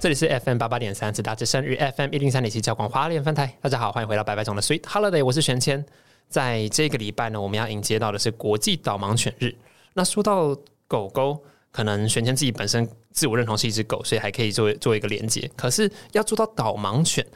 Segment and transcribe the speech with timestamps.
[0.00, 3.50] 这里是 FM 八八点三，自大之声与 FM 一零三点七交广华联分台。
[3.62, 5.82] 大家好，欢迎回到白白总的 Sweet Holiday，我是玄谦。
[6.28, 9.54] 在这个礼拜呢，我们要迎接到的是国际导盲犬日。
[9.94, 10.54] 那说到
[10.86, 11.42] 狗狗，
[11.74, 15.50] 可能玄谦自己本身自我认同是一只狗，所以还可以做做一个连接。
[15.56, 17.26] 可是要做到导盲犬，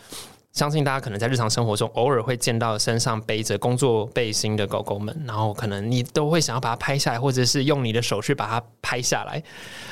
[0.52, 9.42] 相信大家可能在日常生活中偶尔会见到身上背着工作背心的狗狗们，然后可能你都会想要把它拍下来，或者是用你的手去把它拍下来。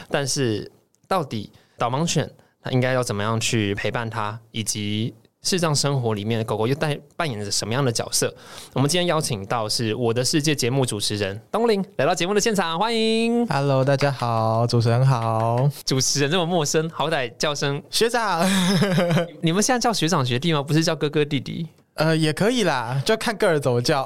[0.09, 0.71] 但是
[1.09, 2.31] 到底导盲犬
[2.63, 2.71] 它？
[2.71, 5.13] 应该要怎么样去陪伴它，以及
[5.47, 8.35] 视障生活里面的狗狗又带扮演着什么样的角色？
[8.73, 13.47] 我们今天邀请到是我的世界节目主持人东林来到节目的现场，欢迎。
[13.47, 18.45] Hello，大家好，主持人好，主持人这么陌生，好歹叫声学长，
[19.41, 20.61] 你们现在叫学长学弟吗？
[20.61, 21.69] 不是叫哥哥弟弟？
[21.95, 24.05] 呃，也可以啦，就看个人怎么叫。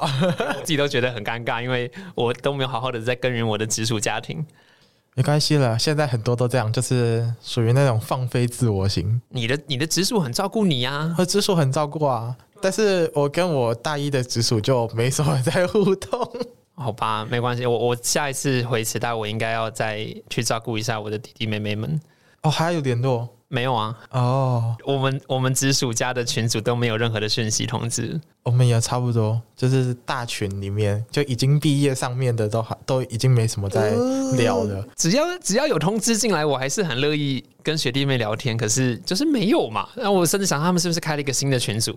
[0.59, 4.45] 自己都觉得很尴尬，因为我都没有好好的在耕耘我的直属家庭。
[5.15, 12.35] 没关系了，现在很多都这样，就是属于那种放飞自我型，你的你的直属很照顾你呀、和直属很照顾啊。
[12.61, 16.31] 但是我跟我大一的直属就没什么在互动。
[16.75, 21.99] 好吧，没关系，我我下一次回池大，我应该要再去照顾一下我的弟弟妹妹们。
[22.43, 28.17] 哦，还有联络没有啊，哦，我们我们直属家的群组都没有任何的讯息通知。
[28.43, 33.91] 我们也差不多，就是大群里面就已经毕业上面的都还都已经没什么在
[34.37, 34.87] 聊了。
[34.95, 38.55] 只要只要有通知进来，我还是很乐意跟学弟妹聊天。
[38.55, 41.93] 可是就是没有嘛，那我甚至想他们是不是开了一个新的群组？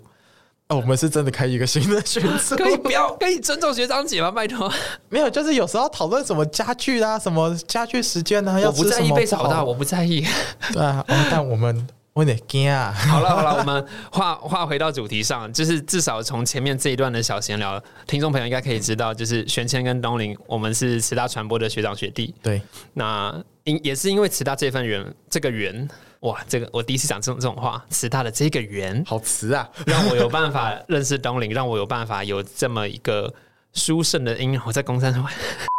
[0.68, 4.30] 哦，我们是真的开一个新的群组， 可以不要可以尊重学长姐吗？
[4.30, 4.72] 拜托，
[5.10, 10.24] 没有，就是有时候讨论什么家具啊，什么家具时间啊，要我不在意被吵到，我不在意。
[10.72, 12.90] 对啊，哦、但我们我有点惊啊。
[12.96, 22.34] 好了好了，我们话话回到主题上，就是至少从前面这一段的小闲聊，听众朋友应该可以知道，就是玄谦跟东林，我们是慈大传播的学长学弟。
[22.42, 22.62] 对，
[22.94, 25.86] 那因也是因为慈大这份缘，这个缘，
[26.24, 29.68] 哇，这个我第一次讲这种这种话，慈大的这个缘，好慈啊！
[29.86, 33.32] 让我有办法认识东林，让我有办法有这么一个
[33.74, 35.26] 殊胜的因，我在公山上，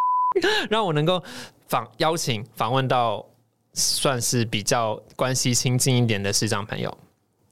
[0.70, 1.22] 让我能够
[1.68, 3.26] 访邀请访问到
[3.74, 6.96] 算是比较关系亲近一点的视障朋友。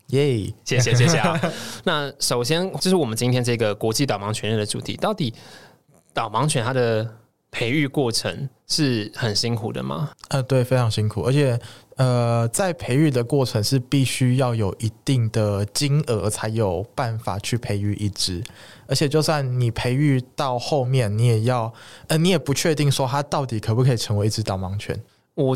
[0.07, 1.39] 耶、谢谢谢谢啊！
[1.83, 5.33] 那首先就是我们今天这个国际导盲犬日的主题，到底
[6.13, 7.09] 导盲犬它的
[7.49, 10.11] 培育过程是很辛苦的吗？
[10.29, 11.59] 呃，对，非常辛苦，而且
[11.95, 18.43] 呃，在培育的过程是必须要有一定的金额才有办法去培育一只，
[18.87, 21.71] 而且就算你培育到后面，你也要
[22.07, 24.99] 呃，你也不确定说它到底可不可以成为一只导盲犬。
[25.35, 25.55] 我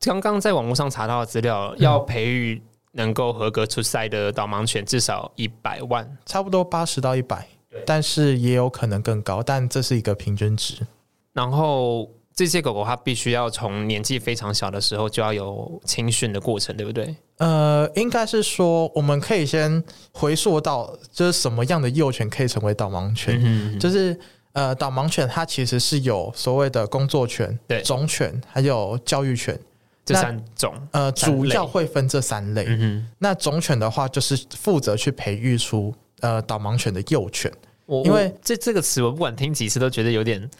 [0.00, 2.62] 刚刚在网络上查到的资料，要培育
[2.92, 6.16] 能够合格出赛的导盲犬，至少一百万。
[6.24, 7.46] 差不多八十到一百，
[7.84, 10.86] 但是也有可能更高，但这是一个平均值。
[11.32, 17.14] 然后这些狗狗它必须要从年纪非常小的时候就要有青训的过程，对不对？
[17.38, 23.40] 呃，应该是说，我们可以先回溯到，就是什么样的幼犬可以成为导盲犬？
[23.42, 24.18] 嗯就是
[24.52, 29.58] 呃，导盲犬它其实是有所谓的工作犬、对种犬，还有教育犬。
[30.06, 30.74] 这三种。
[30.90, 32.66] 呃，主要会分这三类。
[32.68, 37.50] 嗯，那种犬的话，就是负责去培育出呃导盲犬的幼犬。
[37.86, 40.50] 我因为我这这个词，我不管听几次都觉得有点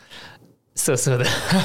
[0.75, 1.25] 涩涩的。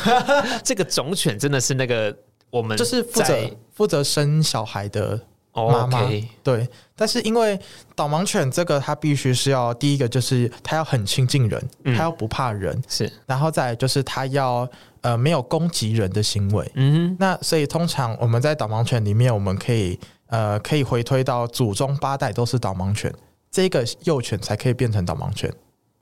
[0.64, 2.16] 这个种犬真的是那个
[2.50, 5.20] 我们就是负责负责生小孩的
[5.52, 6.10] 哦妈妈
[6.44, 7.60] 对，但是因为
[7.96, 14.70] 导盲犬这个，它必须是要第一个就是它要很亲近人，嗯它要不怕人，是然后再来就是它要
[15.02, 16.72] 呃没有攻击人的行为。
[16.76, 23.14] 嗯那所以通常我们在导盲犬里面，我们可以呃可以回推到祖宗八代都是导盲犬，
[23.50, 25.52] 这个幼犬才可以变成导盲犬。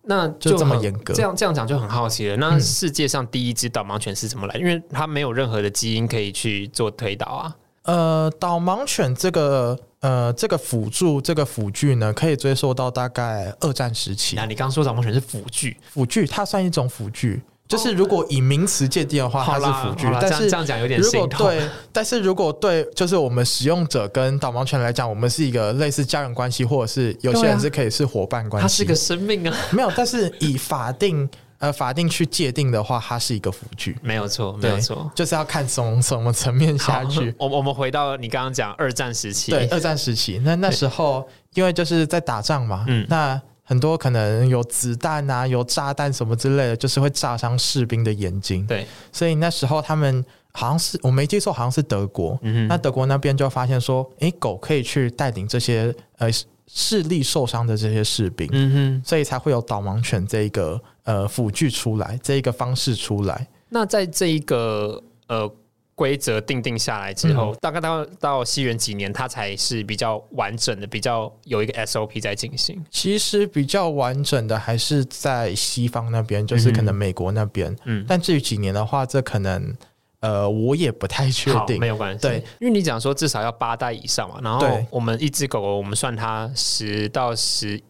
[0.07, 2.37] 那就这么严格这样这样讲就很好奇了。
[2.37, 4.55] 那嗯世界上第一只导盲犬是怎么来？
[4.55, 7.55] 因为它没有任何的基因可以去做推导啊。
[7.83, 14.45] 呃，导盲犬这个呃这个辅助这个辅具呢，可以追溯到大概二战时期那。
[14.45, 21.27] 你刚刚说导盲犬是辅具，辅具它算一种辅具，就是如果以名词界定的话，它是辅具，但是这样讲有点如果。
[21.27, 21.61] 对，
[21.91, 28.63] 但是如果对，就是我们使用者跟导盲犬来讲，我们是一个类似家人关系，或者是有些人是可以是伙伴关系。
[28.63, 31.29] 它是个生命啊， 没有，但是以法定
[31.59, 35.11] 呃法定去界定的话，它是一个辅具，没有错，没有错。
[35.13, 37.35] 就是要看从什么层面下去。
[37.37, 48.65] 我我们回到你刚刚讲二战时期，对，二战时期，那那时候因为就是在打仗嘛，嗯那很多可能有子弹啊、有炸弹什么之类的，就是会炸伤士兵的眼睛。
[48.65, 50.23] 对，所以那时候他们
[50.53, 52.39] 好像是我没记错，好像是德国。
[52.43, 56.29] 嗯哼那德国那边就发现说，诶，狗可以去带领这些呃
[56.67, 59.01] 视力受伤的这些士兵，嗯哼。
[59.05, 63.45] 所以才会有导盲犬这一个呃辅具出来，这一个方式出来。
[63.67, 65.51] 那在这一个呃
[65.97, 72.79] 规则定定下来之后，嗯大概到到西元几年，它才是比较完整的，比较有一个 SOP 在进行。
[72.91, 77.75] 其实比较完整的还是在西方那边，就是可能美国那边。
[77.85, 79.75] 嗯，但至于几年的话，这可能
[80.19, 81.87] 呃我也不太确，定没。
[81.87, 82.21] 有关系。
[82.21, 87.81] 对，因为你讲说至少要八代以上嘛，然后我们一只狗狗，我们算它十到十，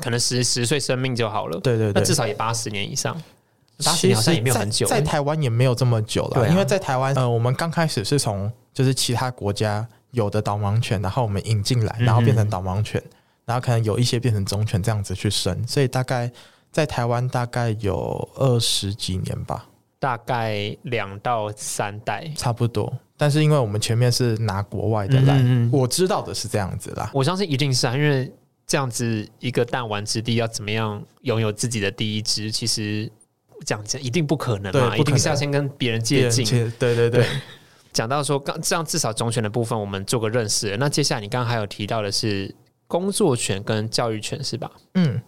[0.00, 1.60] 可能十十岁生命就好了。
[1.60, 3.16] 对对对，那至少也八十年以上，
[3.82, 4.86] 八十其实年好像也没有很久。
[4.86, 13.02] 在，在台湾也没有这么久了，因为在台湾，呃，我们刚开始是从就是其他国家有的导盲犬，然后我们引进来，嗯然后变成导盲犬，
[13.44, 16.30] 然后可能有一些变成忠犬这样子去生，所以大概
[16.70, 19.66] 在台湾大概有二十几年吧，
[19.98, 22.30] 大概两到三代。
[22.36, 22.92] 差不多。
[23.16, 27.08] 但是因为我们前面是拿国外的来，嗯嗯嗯我知道的是这样子啦。
[27.14, 28.30] 我相信一定是啊，因为
[28.66, 33.10] 这样子一个弹丸之地要怎么样拥有自己的第一只，其实
[33.64, 36.44] 讲一定不可能嘛，一定是要先跟别人接近。
[36.44, 37.26] 切对对对，
[37.92, 40.76] 讲到说，刚这样至少种犬的部分我们做个认识。
[40.78, 42.54] 那接下来你刚刚还有提到的是
[42.86, 44.70] 工作犬跟教育权是吧？
[44.94, 45.20] 嗯，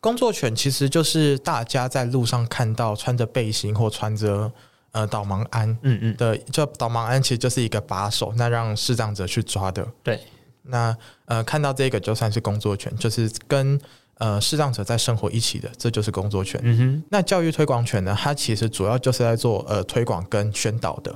[0.00, 4.50] 工作犬其实就是大家在路上看到穿着背心或穿着
[4.92, 9.86] 呃导盲鞍嗯嗯，的，就导盲鞍其实就是一个把手，那让视障者去抓的。
[10.02, 10.20] 对，
[10.62, 10.96] 那
[11.26, 13.80] 呃看到这个就算是工作犬，就是跟
[14.18, 16.60] 呃视障者在生活一起的，这就是工作权。
[16.64, 21.14] 嗯哼，那教育推广权呢，它其实主要就是在做呃推广跟宣导的。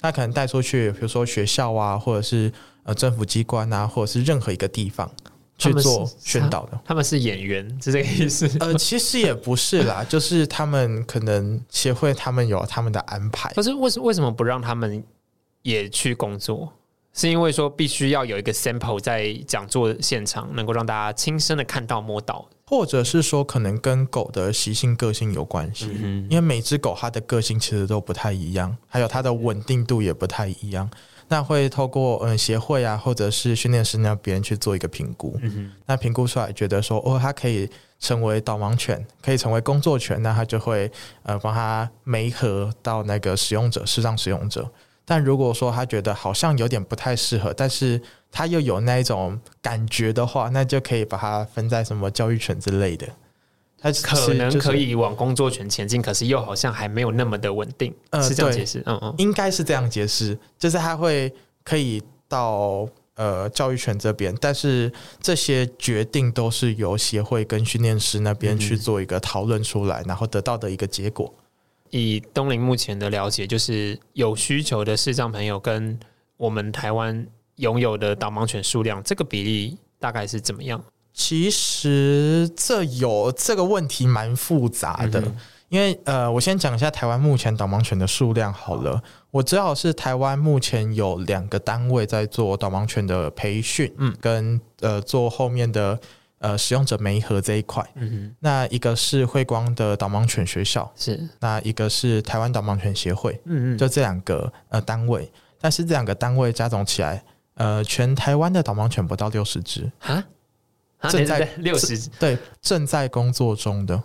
[0.00, 2.52] 他可能带出去，比如说学校啊，或者是
[2.84, 5.10] 呃政府机关啊，或者是任何一个地方
[5.58, 6.80] 去做宣导的。
[6.84, 8.48] 他们是演员，是这个意思？
[8.60, 13.52] 呃，其实也不是啦，就是他们可能协会他们有他们的安排。
[13.54, 15.02] 可是为什为什么不让他们
[15.62, 16.72] 也去工作？
[17.18, 22.48] 是因为说必须要有一个 sample 在讲座现场，能够让大家亲身的看到摸到。
[22.64, 30.88] 或者是说，可能跟狗的习性、个性有关系，嗯因为每只狗它的个性其实都不太一样，还有它的稳定度也不太一样。
[31.26, 35.36] 那会透过嗯协会啊，或者是训练师那边去做一个评估。
[35.42, 37.68] 嗯那评估出来觉得说，哦，它可以
[37.98, 40.88] 成为导盲犬，可以成为工作犬，那它就会
[41.24, 44.70] 呃帮它媒合到那个使用者，视障使用者。
[45.08, 47.98] 但如果说他觉得好像有点不太适合，但是
[48.30, 53.08] 他又有那一种感觉的话，那就可以把它分在什么教育权之类的。
[53.80, 58.82] 他可能可以往工作犬前进，可是又好像还没有那么的稳定，呃是这样解释？
[58.84, 61.32] 嗯嗯，应该是这样解释，就是他会
[61.64, 71.32] 可以到呃教育权这边，但是这些决定都是由协会跟训练师那边去做一个讨论出来，然后得到的一个结果。
[71.90, 75.98] 以东林目前的了解，就是有需求的视障朋友跟
[76.36, 77.26] 我们台湾
[77.56, 80.82] 拥有的导盲犬数量，这个比例大概是怎么样？
[81.12, 85.36] 其实这有这个问题蛮复杂的，嗯
[85.68, 89.02] 因为呃，我先讲一下台湾目前导盲犬的数量好了。
[89.30, 96.00] 我知道是台湾目前有两个单位在做导盲犬的培训，嗯跟呃做后面的
[96.38, 97.84] 呃使用者媒合这一块。
[97.94, 105.30] 嗯那一个是慧光的导盲犬学校，是，那一个是台湾导盲犬协会，嗯嗯，就这两个呃单位。
[105.60, 107.20] 但是这两个单位加总起来，
[107.54, 110.24] 呃，全台湾的导盲犬不到六十只，啊，
[110.98, 114.00] 啊正在六十，对，正在工作中的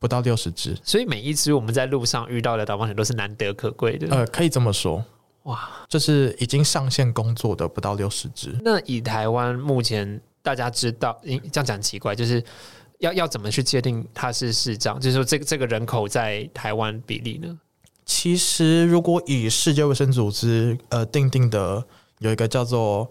[0.00, 4.08] 不到六十只，所以每一只我们在路上遇到的导盲犬都是难得可贵的。
[4.10, 5.04] 呃，可以这么说，
[5.44, 8.52] 哇，就是已经上线工作的不到六十只。
[8.64, 12.42] 那以台湾目前大家知道，因这样讲很奇怪，就是
[12.98, 15.00] 要要怎么去界定他是市长？
[15.00, 17.58] 就是说这个这个人口在台湾比例呢？
[18.04, 21.82] 其实，如果以世界卫生组织呃定定的
[22.18, 23.08] 有一个叫做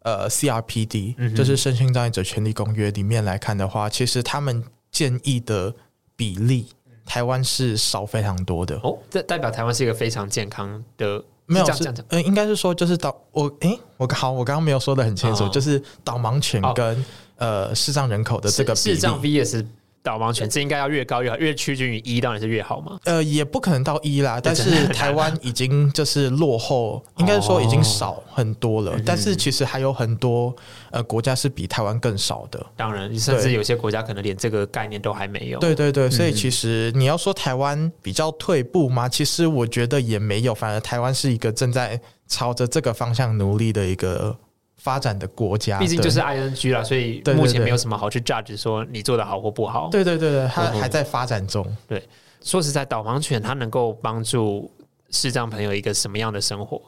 [0.00, 5.74] 呃 CRPD，、嗯就是身心障碍者权利公约里面来看的话，其实他们建议的
[6.14, 6.68] 比例，
[7.06, 8.78] 台湾是少非常多的。
[8.82, 15.48] 哦，这代表台湾是一个非常健康的，没有是应该是说就是导我诶，我好，我刚刚没有说的很清楚，哦。
[15.52, 16.72] 就是导盲犬哦。
[16.74, 17.04] 跟、
[17.36, 18.94] 呃视障人口的这个比例。
[18.94, 19.66] 视障 VS
[20.04, 22.98] 导盲犬，这应该要越高越好，越趋近于一当然是越好嘛。
[23.04, 28.94] 呃，也不可能到一啦，但是台湾已经就是落后，应该说已经少很多了。
[29.04, 30.54] 但是其实还有很多
[30.90, 32.64] 呃国家是比台湾更少的。
[32.76, 35.58] 当然，甚至有些国家可能连这个概念都还没有。
[35.58, 39.08] 对对对，所以其实你要说台湾比较退步吗？
[39.08, 44.36] 其实我觉得也没有，反而台湾是一个正在朝着这个方向努力的一个
[44.84, 45.78] 发展的国家。
[45.78, 49.88] 毕竟就是 ING 啦，所以目前没有什么好去 judge 说你做的好或不好。
[49.90, 51.66] 对对对对，它嗯还在发展中。
[51.88, 52.06] 对
[52.42, 54.70] 说实在，导盲犬它能够帮助
[55.10, 56.78] 视障朋友一个什么样的生活？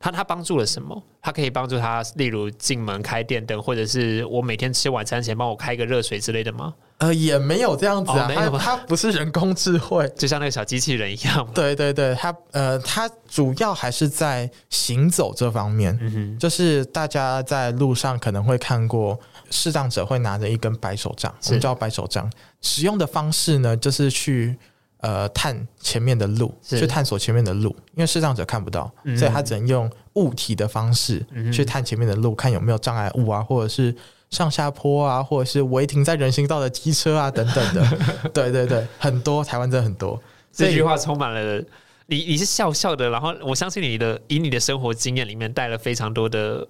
[0.00, 1.00] 它它帮助了什么？
[1.22, 6.74] 它可以帮助他，例如进门开电灯，或者是我每天吃晚餐前帮我开个热水之类的吗？
[6.98, 10.10] 呃，也没有这样子啊，它它不是人工智慧。
[10.16, 11.46] 就像那个小机器人一样？
[11.52, 15.96] 对对对，它呃，它主要还是在行走这方面。
[16.00, 19.18] 嗯哼，就是大家在路上可能会看过
[19.50, 22.30] 视障者会拿着一根白手杖，是我们叫白手杖。
[22.62, 24.56] 使用的方式呢，就是去
[25.00, 33.94] 呃探前面的路，去探索前面的路，因为视障者看不到，嗯所以他只能用物体的方式嗯去探前面的路，看有没有障碍物啊，或者是
[34.36, 37.98] 上下坡啊，或者是违停在人行道的机车啊等等的。
[38.34, 40.20] 对对对，很多台湾真的很多。
[40.52, 41.64] 这句话充满了
[42.06, 46.66] 你你是笑笑的，然后我相信你的以你的生活经验里面带了非常多的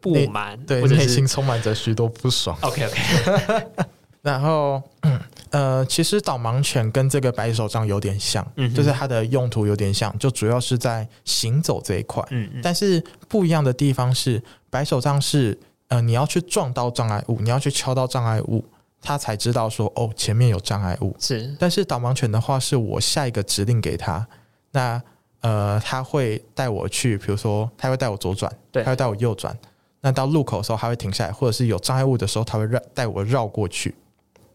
[0.00, 2.58] 不满，对内心充满着许多不爽。
[2.62, 3.66] OK OK，
[4.22, 5.18] 然后，嗯
[5.50, 12.22] 呃，其实导盲犬跟这个白手杖有点像，嗯就是它的用途有点像，就主要是在行走这一块。
[12.30, 18.64] 嗯嗯但是不一样的地方是，白手杖是呃你要去撞到障碍物，你要去敲到障碍物，
[19.02, 21.14] 他才知道说哦前面有障碍物。
[21.18, 24.26] 是但是导盲犬的话，是我下一个指令给它，
[24.72, 25.02] 那
[25.40, 29.56] 呃它会带我去，比如说它会带我左转，对它会带我右转。
[30.00, 33.94] 那到路口的时候，它会停下来，或者是有障碍物的时候，它会绕带我绕过去。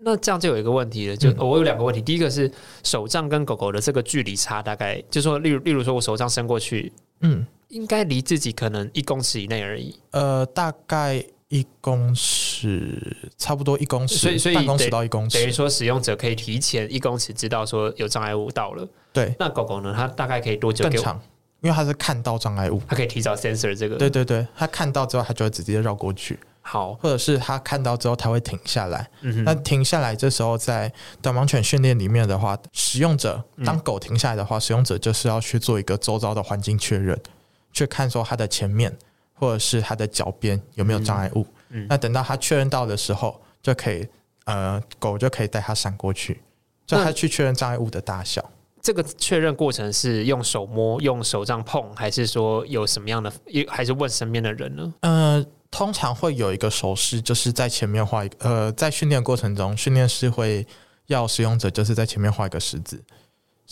[0.05, 2.51] 那这样就有一个问题了，就、嗯我有两个问题，第一个是
[2.83, 18.87] 手杖跟狗狗的这个距离差，大概就说，例如例如说我手杖伸过去，嗯，应该离自己可能一公尺以内而已，呃，大概一公尺，差不多一公尺，所以所以半公尺到一公尺，等于说使用者可以提前一公尺知道说有障碍物到了。
[19.11, 19.91] 对，那狗狗呢？
[19.95, 20.87] 它大概可以多久？
[20.87, 21.19] 更长，
[21.61, 22.79] 因为它是看到障碍物。
[22.87, 23.95] 它可以提早 sensor 这个。
[23.95, 29.07] 对对对，它看到之后，它就会直接绕过去，好，或者是它看到之后，它会停下来。
[29.21, 37.19] 嗯，那停下来，这时候在导盲犬训练里面的话，使用者嗯当狗停下来的话，使用者就是要去做一个周遭的环境确认，
[37.73, 38.95] 去看说它的前面
[39.33, 41.45] 或者是它的脚边有没有障碍物。
[41.69, 44.07] 嗯那等到它确认到的时候，就可以
[44.45, 46.39] 呃，狗就可以带它闪过去，
[46.85, 48.47] 就它去确认障碍物的大小。
[48.79, 53.33] 这个确认过程是用手摸、用手杖碰，还是说有什么样的？
[53.67, 54.93] 还是问身边的人呢？
[54.99, 60.67] 呃，通常会有一个手势，就是在前面画一个呃，在训练过程中，训练师会
[61.07, 63.01] 要使用者就是在前面画一个，十字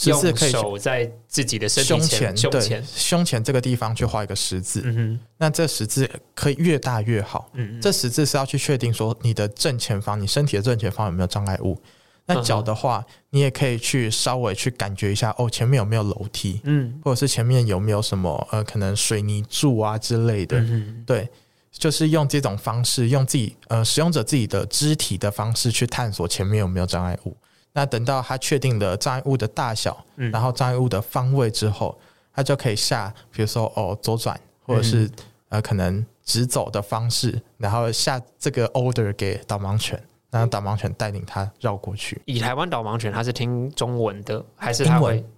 [0.09, 2.83] 用可以手在自己的身体胸前、胸前。
[2.85, 4.81] 胸前这个地方去画一个十字。
[4.83, 7.49] 嗯哼，那这十字可以越大越好。
[7.53, 11.79] 嗯嗯，这十字是要去确定说你的正前方，你身体的正前方有没有障碍物。
[12.25, 20.59] 那嗯脚的话，你也可以去稍微去感觉一下，哦，前面有没有楼梯，嗯或者是前面有没有什么呃，可能水泥柱啊之类的。
[20.59, 21.27] 嗯哼，对，
[21.71, 27.35] 就是用这种方式，用自己呃使用者自己的肢体的方式去探索前面有没有障碍物。
[27.73, 31.97] 那等到他确定了障碍物的大小，嗯然后障碍物的方位之后，
[32.33, 35.09] 他就可以下，比如说哦左转，或者是、
[35.49, 42.21] 呃可能直走的方式，然后下这个 order 给导盲犬，然后导盲犬带领他绕过去。
[42.25, 45.31] 以台湾导盲犬，它是听中文的，还是它会英文？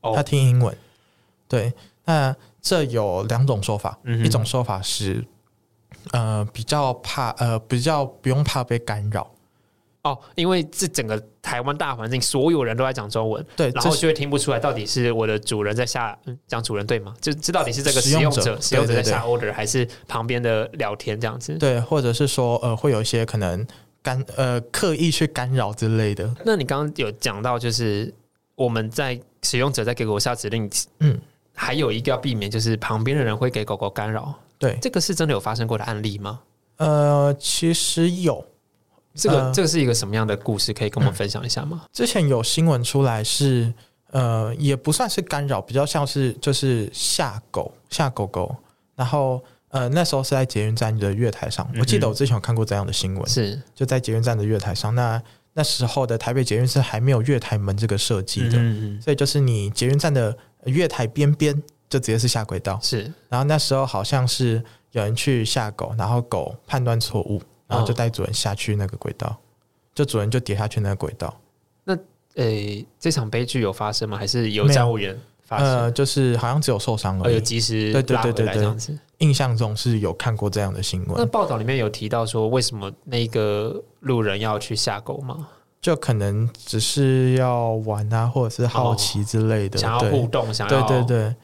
[0.00, 0.76] 哦他听英文。
[1.46, 1.72] 对，
[2.04, 5.24] 那这有两种说法，嗯一种说法是，
[6.12, 9.30] 呃，比较怕，呃，比较不用怕被干扰。
[10.02, 17.14] 哦，因为这整个台湾大环境，所有人都在讲中文，对，然后就会听不出来到底是我的主人在下，嗯，讲主人对吗？
[17.20, 21.52] 就知到底是这个使使用者使用者在下 order，还是旁边的聊天这样子？
[21.58, 23.66] 对，或者是说，呃，会有一些可能
[24.02, 26.34] 干，呃，刻意去干扰之类的。
[26.46, 28.12] 那你刚刚有讲到，就是
[28.54, 31.20] 我们在使用者在给狗下指令，嗯，
[31.54, 34.34] 还有一个要避免，就是旁边的人会给狗狗干扰。
[34.58, 36.40] 对，这个是真的有发生过的案例吗？
[36.76, 38.42] 呃，其实有，
[39.14, 40.72] 这个、呃这个是一个什么样的故事？
[40.72, 41.84] 可以跟我们分享一下吗？
[41.92, 43.72] 之前有新闻出来是，
[44.10, 48.54] 呃，也不算是干扰，比较像是就是吓狗吓狗狗，
[48.94, 54.94] 然后呃那时候是在捷运站的月台上，我记得我之前有看过这样的新闻，是就在捷运站的月台上。
[54.94, 55.20] 那
[55.52, 60.36] 那时候的台北捷运是还没有月台门这个设计的，嗯嗯所以就是你捷运站的
[60.66, 61.52] 月台边边
[61.88, 62.78] 就直接是下轨道。
[62.80, 64.62] 是然后那时候好像是
[64.92, 69.34] 有人去下狗，然后狗判断错误，然后就带主人下去那个轨道，
[69.94, 71.34] 就主人就跌下去那个轨道。
[71.84, 71.96] 那
[72.34, 74.18] 诶，这场悲剧有发生吗？
[74.18, 75.66] 还是有没有站务员发生？
[75.66, 77.40] 呃，就是好像只有受伤呃，有而已。
[77.40, 78.98] 及时对对对对对来这样子。
[79.18, 85.46] 印象中是有看过这样的新闻那闻，报道里面有提到说，为什么那个路人要去下狗吗？
[85.80, 89.78] 就可能只是要玩啊，或者是好奇之类的。
[89.78, 91.34] 想要互动，想要对要对对，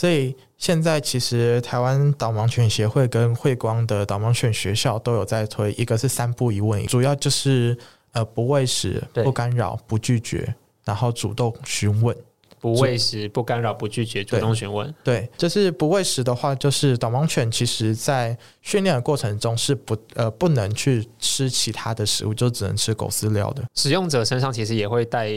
[0.00, 7.76] 所以现在其实台湾导盲犬协会跟慧光的导盲犬学校都有在推，一个是三不一问，主要就是
[8.12, 10.54] 呃不喂食、不干扰、不拒绝，
[10.86, 12.16] 然后主动询问。
[12.58, 14.94] 不喂食、不干扰、不拒绝，主动询问。
[15.04, 23.62] 对，就是不喂食的话，就是导盲犬其实在训练的过程中是不呃不能去吃其他的食物，就只能吃狗饲料的。
[23.74, 25.30] 使用者身上其实也会带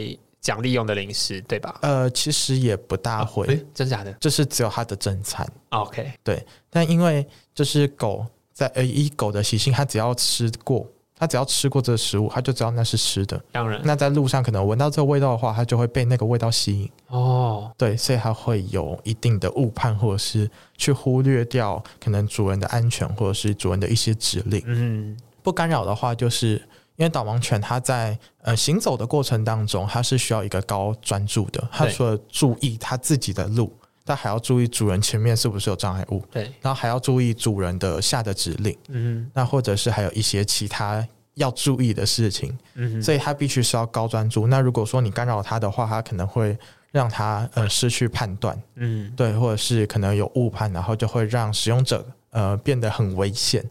[0.44, 1.78] 奖励用的零食，对吧？
[1.80, 5.50] 呃，其实也不大会，诶真假的就是只有它的正餐。
[5.70, 10.86] ？OK，对但因为就是狗在呃以狗的习性，它只要吃过，
[11.16, 13.42] 它只要吃过这个食物，它就知道那是吃的。
[13.52, 16.90] 当然那在路上可能闻到这个味道的话，它就会被那个味道吸引。
[17.08, 24.62] 哦，对，所以它会有一定的误判，或者是去忽略掉可能主人的安全，或者是主人的一些指令。
[24.66, 26.60] 嗯，不干扰的话，就是
[26.96, 31.66] 因为导盲犬它在呃行走的过程当中，它是需要一个高专注的。
[31.72, 33.72] 它除了注意它自己的路，
[34.04, 39.30] 它还要注意主人前面是不是有障碍物，对，然后还要注意主人的下的指令，嗯。
[39.34, 44.46] 那或者是还有一些其他要注意的事情，嗯，所以它必须是要高专注。
[44.46, 46.56] 那如果说你干扰它的话，它可能会
[46.92, 53.64] 让它呃失去判断，嗯，对，或者是可能有误判，然后就会让使用者呃变得很危险，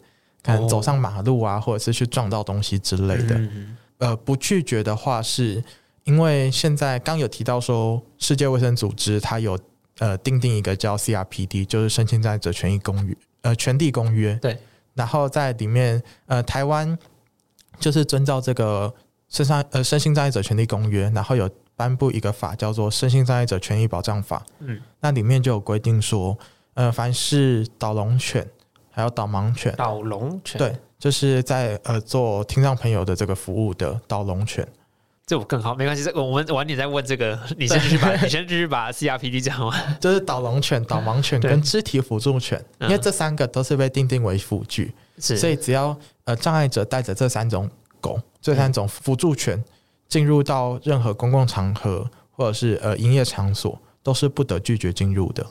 [0.43, 3.35] 可能走上马路啊，或者是去撞到东西之类的。
[3.35, 5.63] 嗯呃，不拒绝的话，是
[6.03, 9.57] 因为现在刚有提到说，世界卫生组织它有
[9.99, 14.35] 呃定定一个叫 CRPD，就是身心障碍者权益公约，呃，权利公约。
[14.41, 14.57] 对。
[14.93, 16.97] 然后在里面，呃，台湾
[17.79, 18.93] 就是遵照这个
[19.29, 24.39] 身上呃身心障碍者权利公约，然后有颁布一个法叫做《身心障碍者权益保障法》。
[24.59, 26.37] 嗯，那里面就有规定说，
[26.73, 28.45] 呃，凡是导龙犬
[28.95, 34.65] 还有导盲犬，导龙犬，对，就是在呃做听障朋友的这个服务的导聋犬。
[35.25, 39.97] 这我更好，没关系，这我们晚点再问这个， 你先继续把， 你先继续把 CRPD 讲完。
[39.99, 47.69] 就是导聋犬、导盲犬跟肢体辅助犬，因嗯为这三个都是被定定为辅具，是，所以只要呃障碍者带着这三种
[48.01, 49.63] 狗、这三种辅助犬
[50.09, 55.45] 进入到任何公共场合或者是呃营业场所，都是不得拒绝进入的。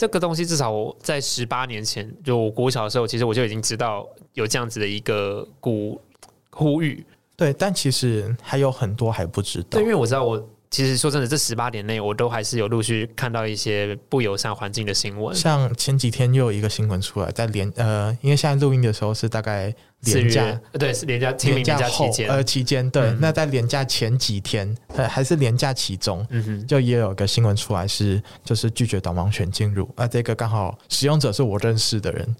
[0.00, 6.00] 这个东西至少我在十八年前，就我国小的时候，其实我就已经知道有这样子的一个鼓
[6.48, 7.04] 呼吁。
[7.36, 9.88] 对，但其实还有很多还不知道对，因。
[9.88, 15.34] 为我知道我其实说真的，这十八年内我都还是有陆续看到一些不友善环境的新闻。
[15.34, 32.34] 像前几天又有一个新闻出来，在连呃，因为现在录音的时候是大概四连假对，是连假清明假期间，呃期间，对，嗯那在廉假前几天，呃还是廉假其中，嗯哼，就也有个新闻出来是，就是拒绝导盲犬进入，啊，这个刚好使用者是我认识的人，对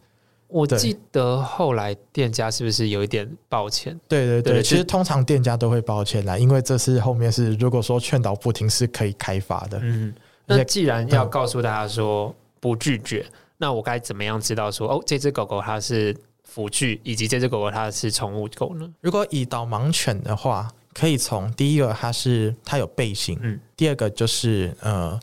[0.51, 3.99] 我记得后来店家是不是有一点抱歉？
[4.09, 10.15] 对对对，对其实通常店家都会抱歉啦，因为这是后面是如果说劝导不听是可以开罚的，嗯，
[10.47, 13.25] 那既然要告诉大家说不拒绝，
[13.57, 18.91] 那我该怎么样知道说哦，这只狗狗它是辅具，以及这只狗狗它是宠物狗呢？
[19.01, 23.61] 如果以导盲犬的话，可以从第一个它是它有背心，嗯。
[23.77, 25.19] 第二个就是呃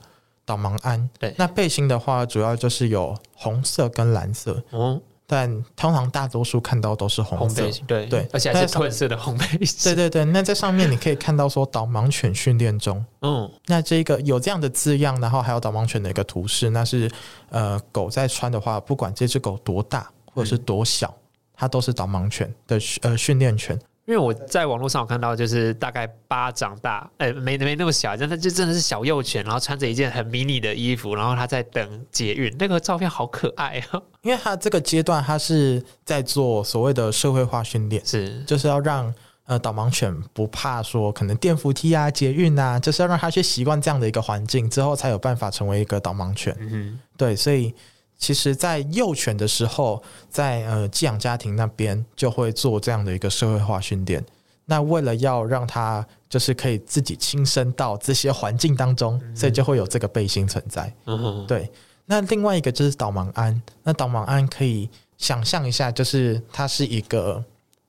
[0.46, 1.36] 导盲鞍，对。
[1.38, 7.70] 那背心的话主要就是有红色跟蓝色，哦，但通常大多数看到都是红色。
[7.86, 17.12] 对对而且还是但褪色的红背对心，对对，那在上面你可以看到说导盲犬训练中， 嗯，那这个有这样的字样，然后还有导盲犬的一个图示，那是
[17.50, 21.14] 呃狗在穿的话，不管这只狗多大或者是多小，
[21.54, 23.78] 它都是导盲犬的呃训练犬。
[24.08, 34.02] 因为我在网络上有看到，就是大概巴掌大，哎、没没那么小，但它就真的是小幼犬，然后穿着一件很迷你的衣服，然后他在等捷运，那个照片好可爱啊！
[34.22, 39.14] 因为他这个阶段，他是在做所谓的社会化训练，是，就是要让
[39.46, 46.56] 呃导盲犬不怕说可能电扶梯啊、捷运啊，就是要让它去习惯这样的一个环境之后，才有办法成为一个导盲犬。
[46.62, 47.76] 嗯，对，所以
[48.18, 54.24] 其实，在幼犬的时候，在呃寄养家庭那边就会做这样的一个社会化训练。
[54.66, 60.94] 那为了要让它就是可以自己亲身到这些环境当中，所以就会有这个背心存在。
[61.06, 61.72] 嗯，对，
[62.06, 63.62] 那另外一个就是导盲鞍。
[63.84, 67.42] 那导盲鞍可以想象一下，就是它是一个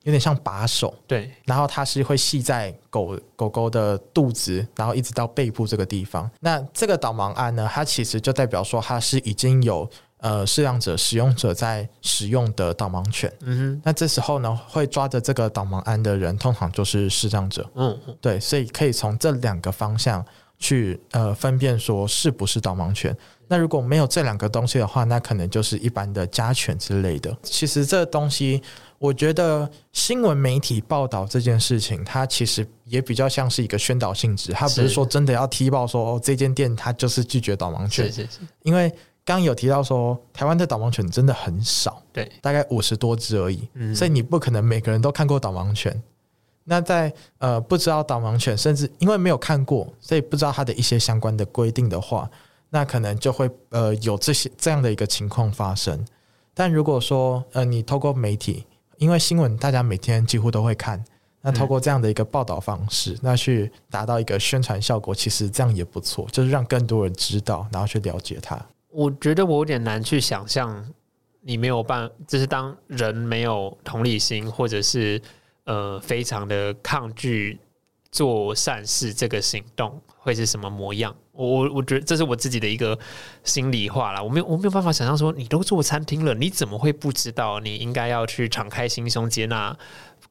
[0.05, 6.31] 有点像把手，对，然后它是会系在狗狗狗的肚子，然后一直到背部这个地方。
[6.39, 9.89] 那这个导盲鞍呢，它其实就代表说它是已经有
[10.19, 13.33] 呃饲养者、使用者在使用的导盲犬。
[13.41, 17.63] 嗯哼那这时候呢，会抓着这个导盲鞍的人，通常就是视障者。
[17.75, 20.25] 哼，嗯，对，所以可以从这两个方向
[20.59, 23.17] 去呃分辨说是不是导盲犬。
[23.51, 27.35] 那如果没有这两个东西的话，那可能就是一般的家犬之类的。
[27.43, 28.61] 其实这东西，
[28.99, 38.93] 我觉得新闻媒体报道这件事情，它其实也比较像是一个宣导性质，它不是是说真的要踢爆说哦这间店它就是拒绝导盲犬是，是是，因为
[39.29, 43.69] 刚刚有提到说台湾的导盲犬真的很少，对，大概五十多只而已。
[43.75, 46.03] 嗯所以你不可能每个人都看过导盲犬。
[46.65, 52.27] 那在呃不知道导盲犬，甚至因为没有看过，所以不知道它的一些相关的规定的话，
[52.71, 56.03] 那可能就会呃有这些这样的一个情况发生。
[56.55, 58.65] 但如果说呃你透过媒体，
[58.97, 61.05] 因为新闻大家每天几乎都会看，
[61.43, 68.59] 那透过这样的一个报道方式，那去达到一个宣传效果，其实这样也不错，就是让更多人知道，然后去了解它。
[68.91, 70.85] 我觉得我有点难去想象，
[71.41, 75.21] 你没有办，就是当人没有同理心，或者是
[75.65, 77.59] 呃非常的抗拒
[78.11, 81.15] 做善事这个行动会是什么模样。
[81.33, 82.99] 我我我觉得这是我自己的一个
[83.45, 89.77] 心里话啦，我没有我没有办法想象说，你都做餐厅了，你怎么会不知道你应该要去敞开心胸接纳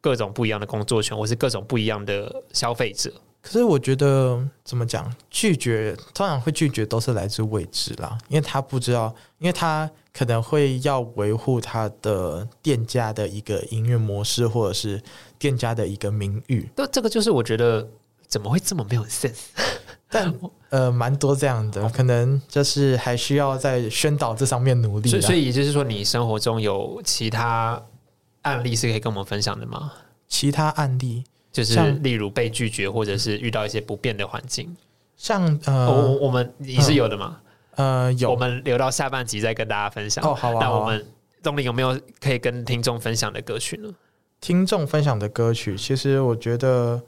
[0.02, 3.14] 各种不一样的工作权，或是各种不一样的消费者？
[3.42, 15.02] 可是我觉得怎么讲，拒绝通常会拒绝都是来自未知啦，因为他不知道，因为他可能会要维护他的店家的一个营运模式，或者是
[15.40, 16.70] 店家的一个名誉。
[16.76, 17.88] 那这个就是我觉得
[18.28, 19.46] 怎么会这么没有 sense？
[20.10, 20.34] 但
[20.70, 25.12] 呃，蛮多这样的，可能就是还需要在宣导这上面努力啦。
[25.12, 27.82] 所以，所以也就是说，你生活中有其他
[28.42, 29.92] 案例是可以跟我们分享的吗？
[30.30, 31.26] 其他案例，
[31.58, 34.76] 就是例如被拒绝，或者是遇到一些不便的环境。
[35.16, 37.40] 像、呃、我我们你是有的吗？
[37.76, 40.24] 呃有我们留到下半集再跟大家分享。
[40.24, 41.04] 哦好啊那我们
[41.42, 43.90] 东林有没有可以跟听众分享的歌曲呢？
[44.40, 47.02] 听众分享的歌曲，其实我觉得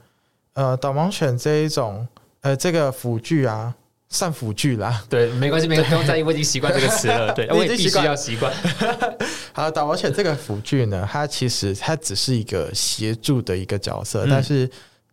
[0.54, 2.06] 呃导盲犬这一种
[2.40, 3.72] 呃这个辅具啊，
[4.10, 5.02] 算辅具啦。
[5.08, 7.32] 对，没关系，没关系，不用在意，我已经习惯这个词了。
[7.34, 8.52] 对，我也必须要习惯。
[9.52, 14.68] 好，导盲犬这个辅具呢，它其实它只是一个协助的一个角色，嗯但是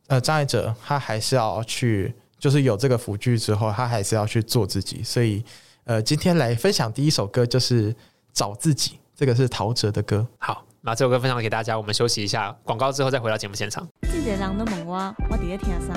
[0.08, 5.04] 呃，障碍者他还是要去，就是有这个辅具之后，他还是要去做自己。
[5.04, 5.44] 所以
[5.84, 7.94] 呃，今天来分享第一首歌就是
[8.34, 10.26] 《找自己》，这个是陶喆的歌。
[10.38, 13.86] 好，那这首歌分享给大家，我们休息一下，广告之后再回到节目现场。
[14.36, 15.94] 人都问我，我伫咧听啥？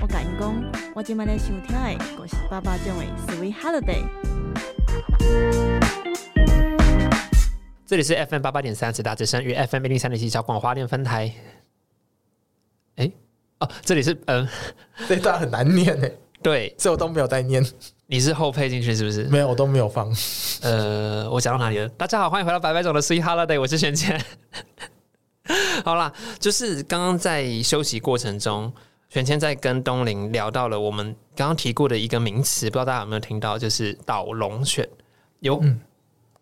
[0.00, 0.52] 我甲因讲，
[0.94, 4.02] 我即摆咧收听的，就是爸爸种的《Sweet Holiday》。
[7.86, 11.32] 这里是 FM 八八点三，直达之声与 FM 一零三点七小广花店分台。
[12.96, 13.10] 哎，
[13.60, 14.48] 哦，这里是嗯、呃
[15.08, 17.64] 这一段很难念诶，对，这我都没有在念，
[18.06, 19.22] 你是后配进去是不是？
[19.24, 20.12] 没有，我都没有放。
[20.62, 21.88] 呃，我讲到哪里了？
[21.90, 24.20] 大家好，欢迎回到白白总的 Sweet Holiday，我是玄谦。
[25.84, 28.72] 好啦，就是刚刚在休息过程中，
[29.08, 34.88] 玄谦在跟东林聊到了我们刚刚提过的一个名词，不知道大家有没有听到，就是导龙犬。
[35.40, 35.80] 有、嗯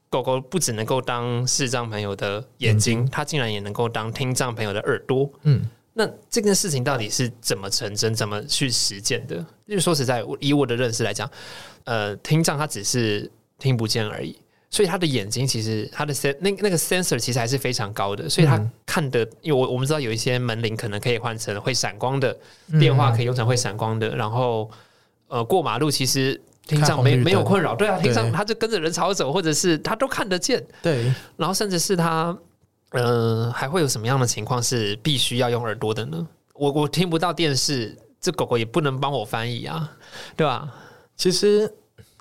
[0.08, 5.28] 狗狗不只能够当视障朋友的眼睛，眼它竟然也能够当听障朋友的耳朵。
[5.42, 9.36] 嗯，那这件事情到底是怎么成真、怎么去实践的？
[9.66, 11.28] 因为说实在，我以我的认识来讲，
[11.84, 14.38] 呃，听障它只是听不见而已，
[14.70, 22.36] 所以他的眼睛其实他的 sen 那那个 sensor 其实还是非常高的，所以他嗯看的，因为我我们知道有一些门铃可能可以换成会闪光的，
[22.68, 24.70] 嗯电话可以用成会闪光的，然后
[25.28, 26.40] 呃过马路其实。
[26.66, 31.04] 听障没没有困扰，对啊，听障对他就跟着人潮走，或者是他都看得见，对，
[31.36, 32.36] 然后甚至是他，
[32.90, 36.26] 呃，还会有什么样的情况是必须要用耳朵的呢？
[36.54, 39.88] 我我听不到电视，这狗狗也不能帮我翻译啊，
[40.36, 40.68] 对吧？
[41.16, 41.72] 其实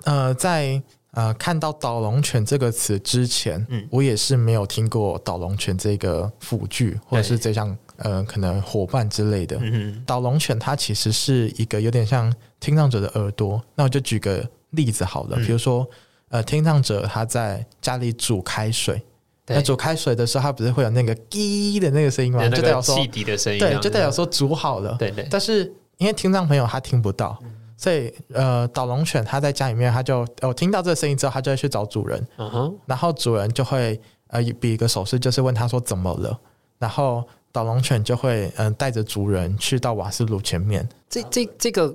[0.04, 0.80] 呃，在
[1.16, 9.58] 呃看到导龙犬这个词之前，嗯我也是没有听过导龙犬这个辅具或者是这项呃可能伙伴之类的。
[9.62, 13.60] 嗯导龙犬它其实是一个有点像听障者的耳朵。
[13.74, 15.88] 那我就举个例子好了，嗯比如说
[16.28, 19.00] 呃，听障者他在家里煮开水，
[19.46, 22.40] 那煮开水的时候，它不是会有那个滴的那个声音吗？
[22.42, 24.96] 那个就代表说汽笛的声音，对，就代表说煮好了。
[24.98, 27.38] 对对，但是因为听障朋友他听不到，
[27.76, 36.38] 所以呃，导龙犬它在家里面，它就我、听到这个声音之后，它就会去找主人，嗯哼，然后主人就会呃比一个手势，就是问他说怎么了，
[36.78, 41.94] 然后导龙犬就会嗯、呃带着主人去到瓦斯炉前面，这这这个。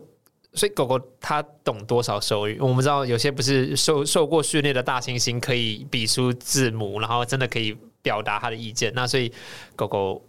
[0.53, 2.59] 所以狗狗它懂多少手语？
[2.59, 8.91] 我们知道有些不是受受过训练的大猩猩可以比出字母，然后真的可以表达它的意见。
[8.93, 9.31] 那所以
[9.77, 10.21] 狗狗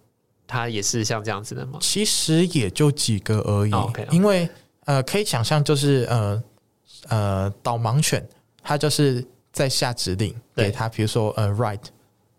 [0.47, 1.81] 它也是像这样子的吗？
[1.81, 3.73] 其实也就几个而已，
[4.13, 4.49] 因为
[4.85, 6.43] 呃可以想象就是呃
[7.09, 8.27] 呃导盲犬
[8.63, 10.67] 它就是在下指令对。
[10.67, 11.81] 给他，比如说呃 right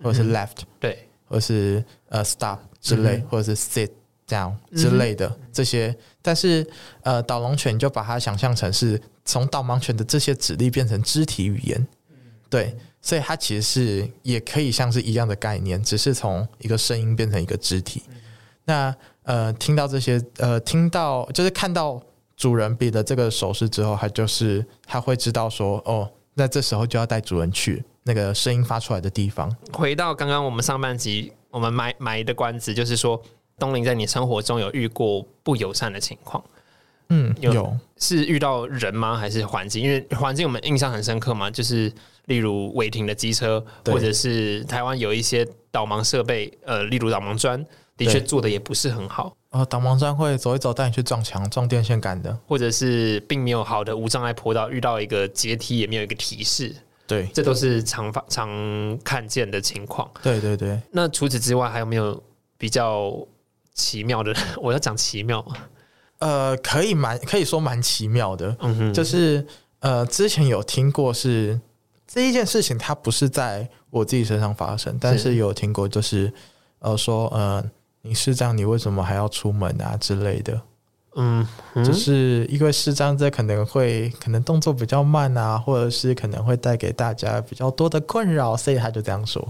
[0.02, 3.90] 或者是嗯 left，、对，或者是呃 stop 之类，嗯或者是 sit
[4.28, 5.96] down 之类的、这些。
[6.22, 6.66] 但是
[7.02, 11.88] 呃，导盲犬就把它想象成是从导盲犬的这些指令变成肢体语言，
[12.50, 18.04] 对，所以它其实是也可以像是一样的概念，只是从一个声音变成一个肢体。
[18.64, 22.02] 那呃，听到这些呃，听到就是看到
[22.36, 29.56] 主人比的这个手势之后，他就是他会知道说哦，那这时候就要带主人去那个声音发出来的地方。
[29.72, 33.22] 回到刚刚我们上半集我们埋埋的关子，就是说
[33.60, 36.44] 东林在你生活中有遇过不友善的情况，
[37.10, 39.16] 嗯，有有是遇到人吗？
[39.16, 39.84] 还是环境？
[39.84, 41.92] 因为环境我们印象很深刻嘛，就是
[42.26, 47.64] 例如违停的机车，或者是台湾有一些导盲设备，呃，例如导盲砖，
[47.98, 52.38] 的确做的也不是很好，啊，导盲杖会走一走带你去撞墙、撞电线杆的。
[52.48, 56.76] 或者是并没有好的无障碍坡道，遇到一个阶梯也没有一个提示，
[57.06, 58.50] 对，这都是常发常
[59.04, 60.10] 看见的情况。
[60.22, 62.22] 对对对，那除此之外，还有没有
[62.58, 63.16] 比较
[63.74, 64.34] 奇妙的？
[64.62, 65.42] 我要讲奇妙。
[65.44, 65.56] 吗，
[66.20, 69.46] 呃，可以蛮可以说蛮奇妙的，嗯哼，就是
[69.82, 71.60] 呃，之前有听过是
[72.08, 75.36] 这一件事情，它不是在我自己身上发生，但是。
[75.36, 76.32] 有听过，就是
[76.80, 77.64] 呃说呃，
[78.06, 80.62] 你视障，你为什么还要出门啊之类的？
[81.16, 89.48] 嗯哼，就是因为视障这可能会可能动作比较慢啊，或者是可能会带给大家比较多的困扰，所以他就这样说。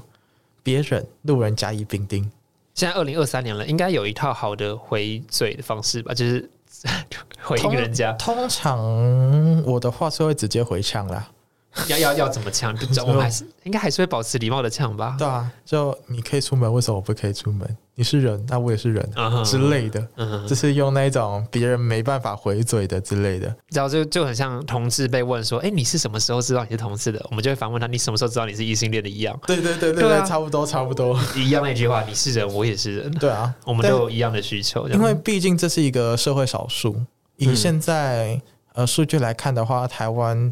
[0.61, 2.29] 别人，路人甲乙丙丁。
[2.75, 6.49] 现在二零二三年了，应该有一套好的回嘴的方式吧，就是
[7.41, 11.29] 回应人家通常我的话是会直接回呛啦，
[11.87, 15.15] 要要要怎么呛，就 我们还是应该还是会保持礼貌的呛吧。
[15.17, 17.77] 对啊，就你可以出门，为什么我不可以出门？
[17.95, 23.55] 你是人，那我也是人、嗯哼之类的，嗯哼，就是用那种别人没办法回嘴的之类的。
[23.71, 31.15] 然后就就很像同志被问说：“哎、你是什么时候知道你是同志的？”我们就会反问他：“你什么时候知道你是异性恋的？”一样对对对对对，对啊差不多差不多。
[31.35, 36.95] 一样那句话：“你是人，我也是人，对啊，我们都有一样的需求。”因为毕竟这是一个社会少数，
[37.37, 38.41] 以嗯现在、
[38.73, 40.51] 呃数据来看的话，台湾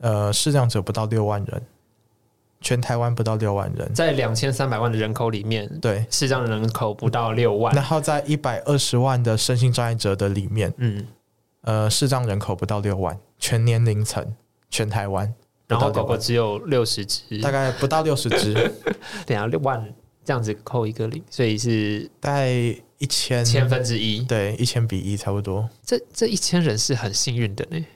[0.00, 1.62] 呃视障者不到六万人，
[2.60, 3.92] 全台湾不到六万人。
[3.94, 7.84] 在两千三百万的人口里面，对，视障人口不到六万然。
[7.84, 11.06] 后在一百二十万的身心障碍者的里面，嗯，
[11.62, 14.34] 呃，视障人口不到六万，全年龄层，
[14.70, 15.32] 全台湾
[15.66, 18.54] 然后狗狗只有六十只，大概不到六十只，
[19.26, 19.86] 等下六万
[20.24, 24.20] 这样子扣一个零，所以是大概一千千分之一。
[24.24, 25.68] 对一千比一差不多。
[25.84, 27.86] 这这一千人是很幸运的呢。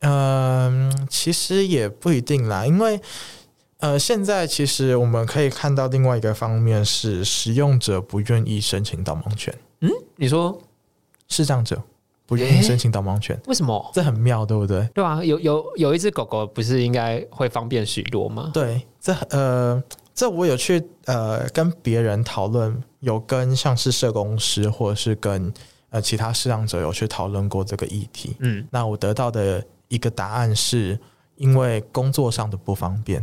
[0.00, 3.00] 嗯，其实也不一定啦，因为
[3.84, 10.58] 呃，现在其实我们可以看到另外一个方面是，使用者不愿意申请导盲犬，嗯你说
[11.28, 11.82] 视障者
[12.24, 13.90] 不愿意申请导盲犬，为什么？
[13.92, 14.88] 这很妙，对不对？
[14.94, 18.50] 对啊，有有有一只狗狗不是应该会方便许多吗？
[18.54, 25.52] 对，这呃，这我有去呃跟别人讨论，有跟像是社工师或者是跟
[25.90, 28.34] 呃其他视障者有去讨论过这个议题。
[28.38, 30.98] 嗯，那我得到的一个答案是，
[31.36, 33.22] 因为工作上的不方便。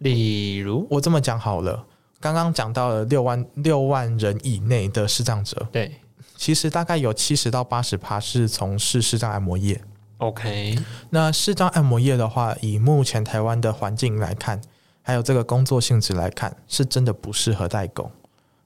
[0.00, 1.86] 例如，我这么讲好了，
[2.20, 5.90] 刚刚讲到了六万六万人以内的视障者，对。
[6.36, 9.78] 其实大概有七十到八十趴是从事视障按摩业。
[10.16, 10.74] ，OK，
[11.10, 14.58] 那视障按摩业的话，以目前台湾的环境来看，
[15.02, 18.10] 还有这个工作性质来看，是真的不适合代工。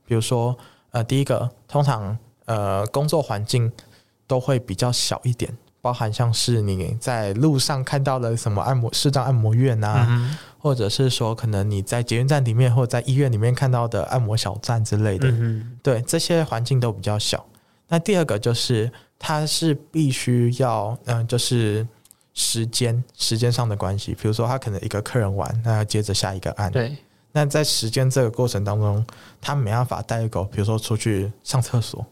[0.06, 0.56] 比如说，
[0.92, 3.72] 呃，第一个，通常呃工作环境
[4.28, 17.44] 都会比较小一点，包含像是你在路上看到了什么按摩视障按摩院啊，嗯或者是说可能你在捷运站里面或者在医院里面看到的按摩小站之类的，嗯对，这些环境都比较小。
[17.86, 21.86] 那第二个就是它是必须要，嗯、就是
[22.32, 26.72] 时间时间上的关系，比如说他可能一个客人完，那要接着下一个案。
[26.72, 26.96] 对，
[27.32, 29.04] 那在时间这个过程当中，
[29.42, 32.02] 他没办法带狗，比如说出去上厕所，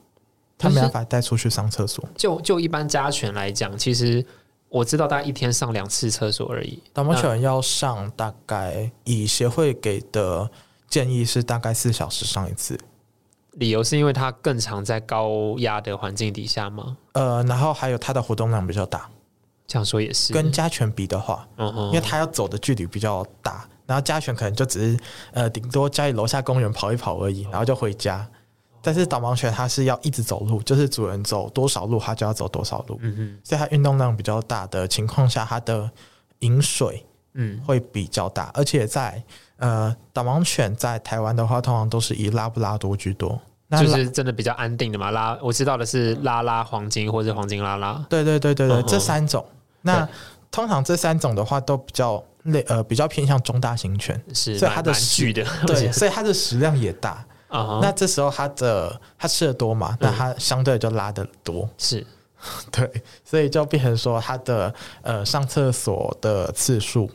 [0.59, 2.07] 他没办法带出去上厕所。
[2.15, 4.23] 就就一般家犬来讲，其实
[4.73, 6.83] 我知道大概一天上两次厕所而已。
[6.95, 10.51] 导盲犬要上大概以协会给的
[10.89, 12.79] 建议是大概四小时上一次。
[13.53, 16.97] 理由是因为它更常在高压的环境底下吗？
[17.13, 19.11] 呃，然后还有它的活动量比较大，
[19.67, 24.99] 这样说也是，跟家犬比的话，嗯嗯因为它要走的距离比较大，然后家犬可能就只是
[25.33, 28.27] 呃顶多家里楼下公园跑一跑而已，然后就回家。
[28.83, 35.89] 但是导盲犬它是要一直走路，就是主人走多少路，它就要走多少路，嗯嗯，所以它运动量比较大的情况下，它的
[36.41, 39.23] 饮水嗯，会比较大，而且在
[39.57, 43.41] 呃导盲犬在台湾的话，通常都是以拉布拉多居多。
[43.69, 45.11] 那就是真的比较安定的嘛。
[45.11, 49.43] 拉我知道的是拉拉黄金或者黄金拉拉，对对对对对，这三种。
[49.81, 50.07] 那
[50.51, 57.25] 通常这三种的话都比较类呃比较偏向中大型犬，是所以它的蛮蛮巨的，对， 所以它的食量也大。
[57.53, 62.05] 啊哈，那这时候它的它吃的多嘛，那它相对就拉的多，是。
[62.73, 62.91] 对，
[63.25, 67.09] 所以就变成说它的呃上厕所的次数，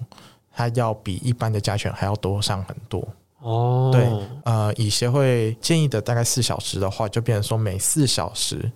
[0.55, 3.05] 它要比一般的家犬还要多上很多。
[3.41, 4.07] 哦，对，
[4.45, 8.71] 呃，以协会建议的大概四小时的话，就变成说每四小时，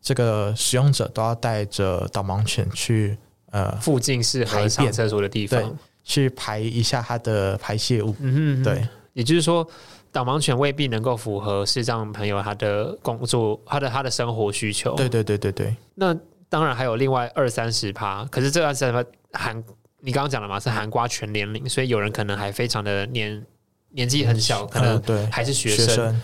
[0.00, 3.18] 这个使用者都要带着导盲犬去
[3.50, 4.70] 呃附近是合排便。
[4.70, 8.16] 上厕所的地对方，去排一下它的排泄物。
[8.20, 9.68] 嗯哼，对，也就是说，
[10.12, 14.94] 导盲犬未必能够符合视障朋友他的工作、他的他的生活需求。
[14.94, 16.14] 对对对对对，那
[16.48, 19.64] 当然还有另外二三十趴，可是这二三十趴含
[20.00, 23.46] 你刚刚讲了嘛，是含瓜全年龄，所以有人可能还非常的年
[23.90, 25.86] 年纪很小，可能还是学生。
[25.86, 26.22] 学生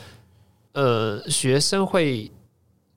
[0.73, 2.31] 呃，学生会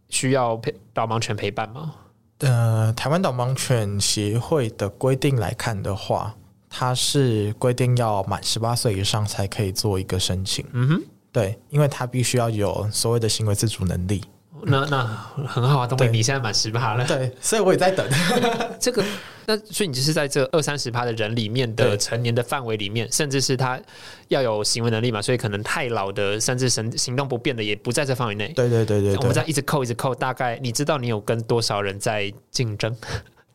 [0.09, 1.93] 需要陪导盲犬陪伴吗？
[2.39, 6.35] 呃，台湾导盲犬协会的规定来看的话，
[6.69, 10.65] 它是规定要满十八岁以上才可以做一个申请。
[10.73, 11.01] 嗯哼，
[11.31, 14.23] 对，因为它必须要有所谓的行为自主能力。
[14.63, 15.05] 那那
[15.47, 18.05] 很好啊，东北你现在满十八了，对，所以我也在等。
[18.77, 19.01] 这个，
[19.45, 23.79] 那所以你就是在这二三十趴的人里面的成年的范围里面，甚至是他
[24.27, 28.49] 要有行为能力嘛，所以可能太老的，甚至行行动不便的，也不在这范围内。
[28.49, 29.17] 对对对对对。
[29.19, 32.93] 我们这样一直扣一直扣，大概你知道你有跟多少人在竞争？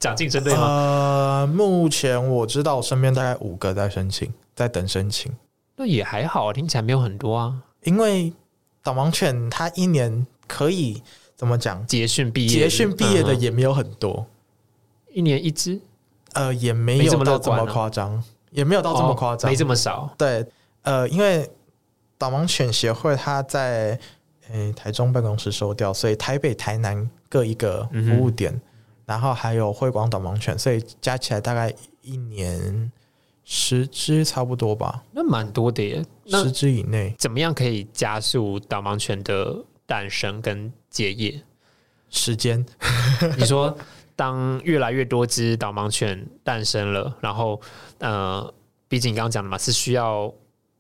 [0.04, 0.66] 讲竞争对吗？
[0.66, 5.32] 呃，目前我知道我身边大概五个在申请，在等申请。
[5.76, 7.62] 那也还好，听起来没有很多啊。
[7.84, 8.30] 因为
[8.82, 11.02] 导盲犬它一年可以
[11.34, 11.86] 怎么讲？
[11.86, 14.26] 结训毕业，结训毕业的嗯也没有很多，
[15.10, 15.80] 一年一只，
[16.34, 20.14] 呃，也没有到这么夸张，也没有到这么夸张，哦没这么少。
[20.18, 20.44] 对，
[20.82, 21.50] 呃，因为
[22.18, 23.98] 导盲犬协会它在
[24.50, 28.60] 诶、台中办公室收掉，所以台北、台南各一个服务点，
[29.06, 32.90] 然后还有惠广导盲犬，所以加起来大概一年
[33.44, 36.04] 十只差不多吧，那蛮多的耶。
[36.24, 37.14] 那十只以内。
[37.18, 41.42] 怎么样可以加速导盲犬的诞生跟结业？
[42.10, 42.64] 时间
[43.36, 43.76] 你说，
[44.14, 47.60] 当越来越多只导盲犬诞生了，然后
[47.98, 48.54] 呃，
[48.86, 50.32] 毕竟你刚刚讲的嘛，是需要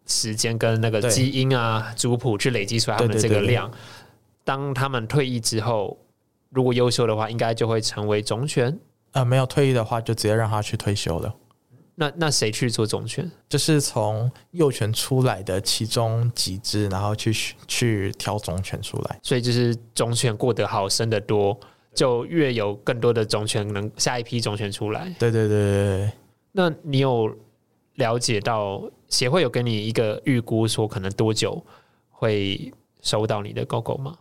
[0.06, 3.68] 时间跟那个基因啊、族谱去累积出来它们对对对对这个量。
[4.44, 5.98] 当他们退役之后，
[6.54, 8.78] 如果优秀的话，应该就会成为种犬。
[9.12, 11.34] 呃没有退役的话，就直接让他去退休了。
[11.96, 13.30] 那那谁去做种犬？
[13.48, 17.32] 就是从幼犬出来的其中几只，然后去
[17.68, 19.18] 去挑种犬出来。
[19.22, 21.56] 所以就是种犬过得好，生得多，
[21.94, 25.04] 就越有更多的种犬能下一批种犬出来。
[25.18, 26.12] 对对对对对，
[26.50, 27.32] 那你有
[27.94, 31.64] 了解到协会有给你一个预估，说可能多久
[32.10, 34.16] 会收到你的狗狗吗？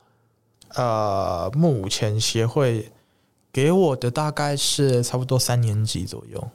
[0.75, 2.91] 呃，目前协会
[3.51, 6.49] 给我的大概是差不多三年级左右。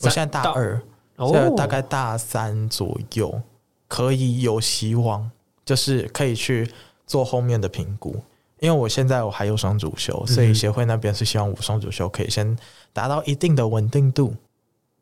[0.00, 0.82] 我现在大到二，
[1.16, 3.40] 哦现在大概大三左右，
[3.86, 5.30] 可以有希望，
[5.64, 6.68] 就是可以去
[7.06, 8.16] 做后面的评估。
[8.58, 12.56] 因为我现在我还有双主修，所以协会那边是希望我双主修可以先
[12.92, 14.34] 达到一定的稳定度。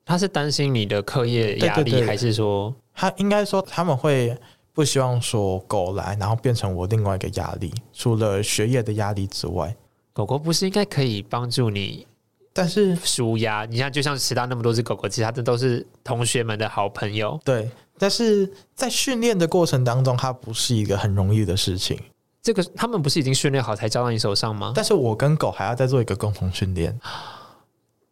[0.05, 4.37] 他是担心你的课业压力，还是说他应该说他们会
[4.81, 9.77] 不希望说狗来，然后变成我另外一个压力，除了学业的压力之外。
[10.15, 12.07] 狗狗不是应该可以帮助你
[12.55, 13.67] 但是舒压？
[13.67, 17.39] 你看，就像其他那么多只狗狗，其他的都是同学们的好朋友。
[17.45, 22.01] 对，但是在训练的过程当中，它不是一个很容易的事情。
[22.41, 24.73] 这个他们不是已经训练好才交到你手上吗？
[24.75, 26.99] 但是我跟狗还要再做一个共同训练，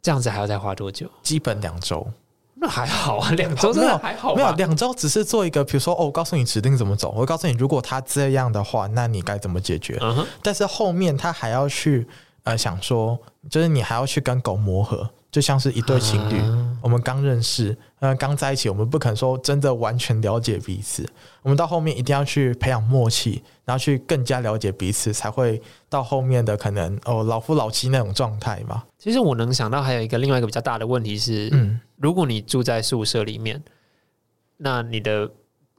[0.02, 1.11] 这样子还要再花多久？
[1.22, 2.07] 基本两周。
[2.60, 9.98] 那还好啊， 两周真的还好没有两周，只是做一个，比如说哦，我告诉你指定怎么走，我会告诉你，如果他这样的话，那你该怎么解决？
[10.00, 12.06] 嗯，但是后面他还要去
[12.48, 13.18] 呃想说，
[13.50, 21.06] 就是你还要去跟狗磨合，就像是一对情侣，啊我们刚认识，呃，刚在一起，我们不可能说真的完全了解彼此，
[21.42, 28.84] 我们到后面一定要去培养默契，然后去更加了解彼此，才会到后面的可能哦老夫老妻那种状态嘛。
[28.96, 33.62] 其实我能想到还有一个另外一个比较大的问题是，嗯，如果你住在宿舍里面，
[34.56, 35.30] 那你的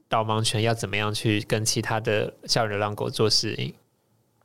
[0.08, 3.74] 导盲犬要怎么样去跟其他的校园流浪狗做适应？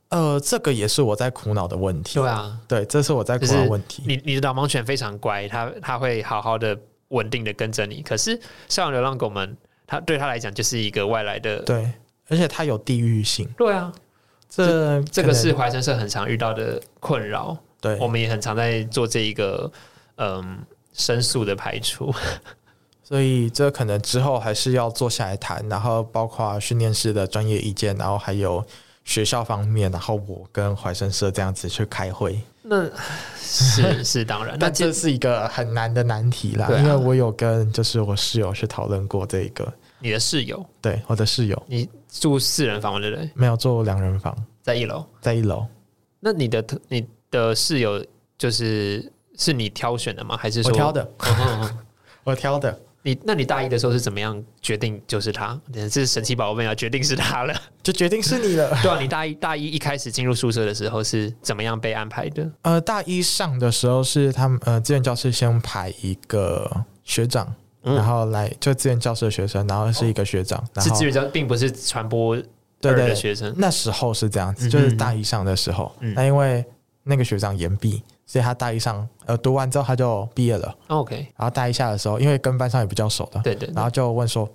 [0.08, 2.14] 呃，这个也是我在苦恼的问题。
[2.14, 4.02] 对啊，对，这是我在苦恼的问题。
[4.06, 8.02] 你你的导盲犬非常乖，它它会好好的稳定的跟着你。
[8.02, 9.56] 可是校园流浪狗们，
[9.86, 11.58] 它对它来讲就是一个外来的。
[11.60, 11.90] 对，
[12.28, 13.92] 而且它有地域性，对啊，
[14.48, 17.56] 这这个是怀生社很常遇到的困扰。
[17.80, 19.70] 对我们也很常在做这一个
[20.16, 20.58] 嗯
[20.92, 22.14] 申诉的排除。
[23.04, 28.64] 所以这可能之后还是要坐下来谈，然后包括训练师的专业意见，然后还有
[29.06, 32.38] 学校方面，然后我跟怀生社这样子去开会。
[32.60, 32.84] 那
[33.40, 42.98] 是 是当然，那但这这是一个很难的难题啦，啊因为我有跟就是我室友去讨论过这一个，你的室友，对我的室友你住四人房吗？
[43.00, 43.30] 对不对？
[43.34, 45.06] 没有住两人房，在一楼。
[45.20, 45.64] 在一楼，
[46.18, 48.04] 那你的你的室友
[48.36, 50.36] 就是是你挑选的吗？
[50.36, 50.90] 还是说我挑？
[50.90, 51.08] 的，
[52.24, 52.76] 我挑的，
[53.06, 55.56] 你那你大一的时候是怎么样决定就是他？
[55.72, 57.54] 这是神奇宝贝啊，决定是他了。
[57.80, 58.68] 就决定是你了。
[58.82, 62.50] 对啊，你大一大一一开始进入宿舍的时候是怎么样被安排的？
[62.62, 66.68] 呃，大一上的时候是他们呃，志愿教室先排一个
[67.04, 67.54] 学长，
[67.84, 72.36] 嗯然后来就志愿教室的学生，然后是一个学长，然是志愿教，并不是传播
[72.80, 73.54] 对对的学生。
[73.56, 76.64] 那时候是这样子，嗯就是大一上的时候，嗯那因为
[77.04, 84.46] 那个学长延毕，所以他大一上呃读完之后他就毕业了，OK，然后大一下的时候，因为跟班上也比较熟的，对对，对然后就问说。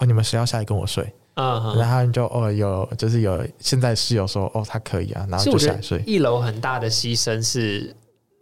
[0.00, 1.12] 哦，你们谁要下来跟我睡？
[1.34, 7.92] 嗯哼，然后他们就哦有，就是有现在室友说哦他可以啊，然后就下来睡，一楼很大的牺牲是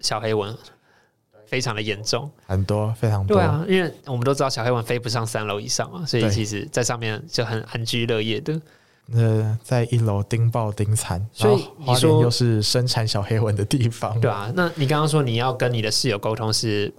[0.00, 0.54] 小黑蚊，
[1.46, 2.30] 非常的严重。
[2.46, 3.38] 很多非常多。
[3.38, 8.60] 对啊，因为我们都知道小黑蚊飞不上三楼以上嘛，所以其实在上面就很安居乐业的。
[9.12, 16.92] 呃，在一楼盯爆盯惨，所以花莲又是生产小黑蚊的地方，对啊，那你刚刚说你要跟你的室友沟通，是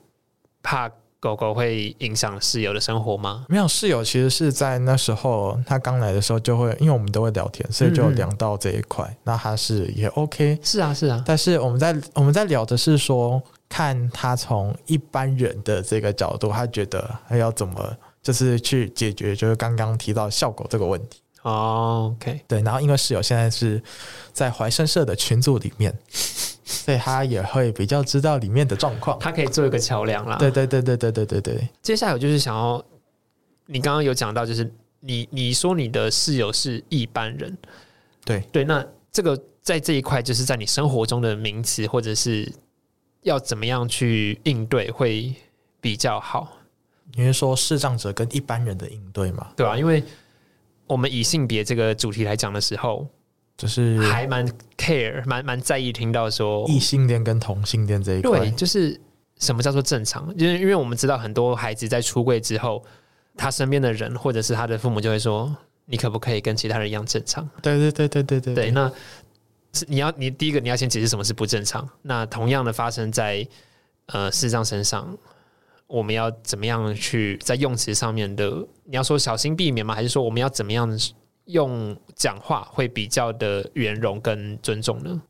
[0.63, 0.89] 怕
[1.19, 3.45] 狗狗会影响室友的生活吗？
[3.49, 9.17] 没有室友其实是在那时候他刚来的时候就会，因为我们都会聊天，所以就聊到这一块。
[9.23, 21.19] 那他是也 OK，是啊，是啊，但是我们在我们在聊的是说，看他从一般人的这个角度，他觉得他要怎么就是去解决，就是刚刚提到效果这个问题。
[21.47, 23.81] 哦，OK，对，然后因为室友现在是
[24.33, 29.17] 在怀生社的群组里面，所以他也会比较知道里面的状况。
[29.19, 30.35] 他可以做一个桥梁啦。
[30.35, 32.83] 对对对对对对对对，接下来我就是想要，
[33.65, 34.69] 你刚刚有讲到，就是
[34.99, 37.57] 你你说你的室友是一般人，
[38.25, 42.51] 对对，那这个在这一块，就是在你生活中的名词，或者是
[43.21, 45.33] 要怎么样去应对会
[45.79, 46.57] 比较好，
[47.13, 49.47] 你是说视障者跟一般人的应对嘛？
[49.55, 50.03] 对啊、因为
[50.87, 53.07] 我们以性别这个主题来讲的时候，
[53.57, 58.99] 就是还蛮 care，蛮蛮在意听到说异性恋跟同性恋这一块对，，就是
[59.39, 60.33] 什么叫做正常？
[60.37, 62.83] 因为因为我们知道很多孩子在出柜之后，
[63.35, 68.91] 他身边的人或者是他的父母就会说：“你可不可以跟其他人一样正常对对对对对？”对对，那
[69.73, 71.87] 是你要你第一个你要先解释什么是不正常。
[72.01, 73.47] 那同样的发生在
[74.07, 75.15] 呃视障身上，
[75.87, 78.49] 我们要怎么样去在用词上面的？
[78.83, 79.95] 你要说小心避免吗？
[79.95, 80.89] 还是说我们要怎么样
[81.45, 85.21] 用讲话会比较的圆融跟尊重呢？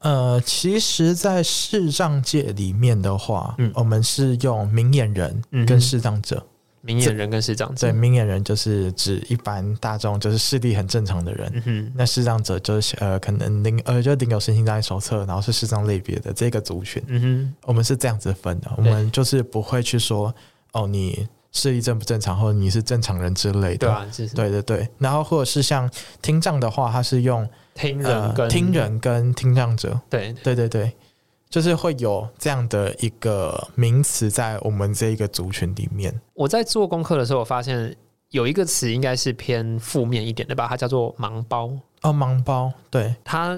[0.00, 6.44] 呃，其实，在视障界里面的话，嗯我们是用明眼人跟视障者。
[6.84, 11.50] 明眼人跟视障者对，，明眼人就是指一般大众，就是视力很正常的人。
[11.54, 17.54] 嗯哼，那视障者就是呃，可能领呃，就领有身心障碍手册，然后是视障类别的这个族群，嗯哼。
[17.64, 18.70] 我们是这样子分的。
[18.76, 20.34] 我们就是不会去说
[20.72, 23.86] 哦，你视力正不正常，或者你是正常人之类的。
[23.86, 30.92] 对啊，就是对对对，然后或者是像听障的话，它是用听呃人跟、听，人跟听障者，对，对对对，
[31.54, 36.12] 就是会有这样的一个名词在我们这一个族群里面。
[36.32, 37.96] 我在做功课的时候，我发现
[38.30, 41.70] 有一个词应该是偏负面一点的吧，它叫做盲包。
[42.02, 43.56] 哦，盲包，对，它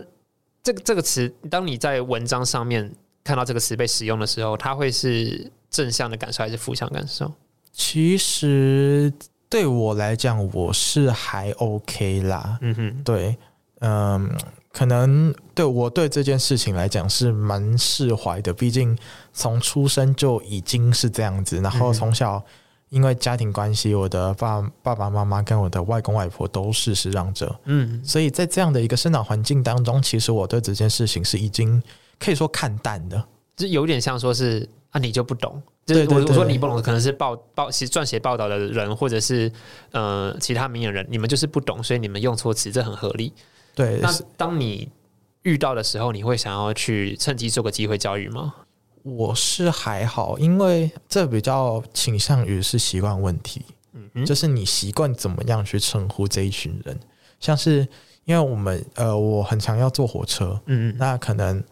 [0.63, 2.95] 这个这个词，当你在文章上面
[3.25, 7.33] 看到这个词被使用的时候，它会是正向的感受还是负向感受？
[7.73, 9.11] 其实
[9.49, 12.59] 对我来讲，我是还 OK 啦。
[12.61, 13.39] 嗯哼，对，
[13.81, 14.31] 嗯，
[14.77, 18.95] 可能对我对这件事情来讲是蛮释怀的，毕竟
[19.33, 22.45] 从出生就已经是这样子，然后从小
[22.91, 31.83] 因为家庭关系，我的爸爸爸妈妈跟我的外公外婆都是视障者，嗯，所以在这样的一个生长环境当中，其实我对这件事情是已经
[32.19, 33.25] 可以说看淡的。
[33.57, 35.63] 就有点像说是啊，你就不懂。
[35.87, 39.51] 就是我我说你不懂，可能是报报其实撰写报道的人，或者是
[39.93, 43.33] 呃其他明眼人，你们就是不懂，所以你们用错词，这很合理。
[43.77, 44.91] 对，那是当你
[45.43, 48.55] 遇到的时候，你会想要去趁机做个机会教育吗？
[49.03, 53.63] 我是还好，因为这比较倾向于是习惯问题。
[53.93, 56.99] 嗯哼，就是你习惯怎么样去称呼这一群人，
[57.39, 57.87] 像是
[58.25, 61.63] 因为我们呃，我很常要坐火车，嗯嗯，那可能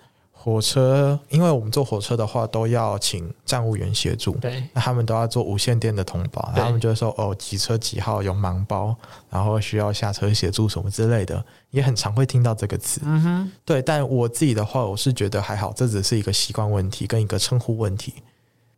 [0.44, 8.94] 火车，因为我们坐火车的话都要请站务员协助，对，那他们都要做无线电的通报，然后他们就会说哦，几车几号有盲包，
[9.30, 13.00] 然后需要下车协助什么之类的，也很常会听到这个词。
[13.04, 18.12] 嗯哼，对，但我自己的话，我是觉得还好，这只是一个习惯问题跟一个称呼问题。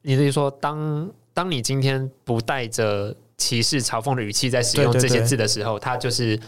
[0.02, 6.38] 你是说当当你今天不带着歧视、嘲讽的语气在使用这些字的时候，它就是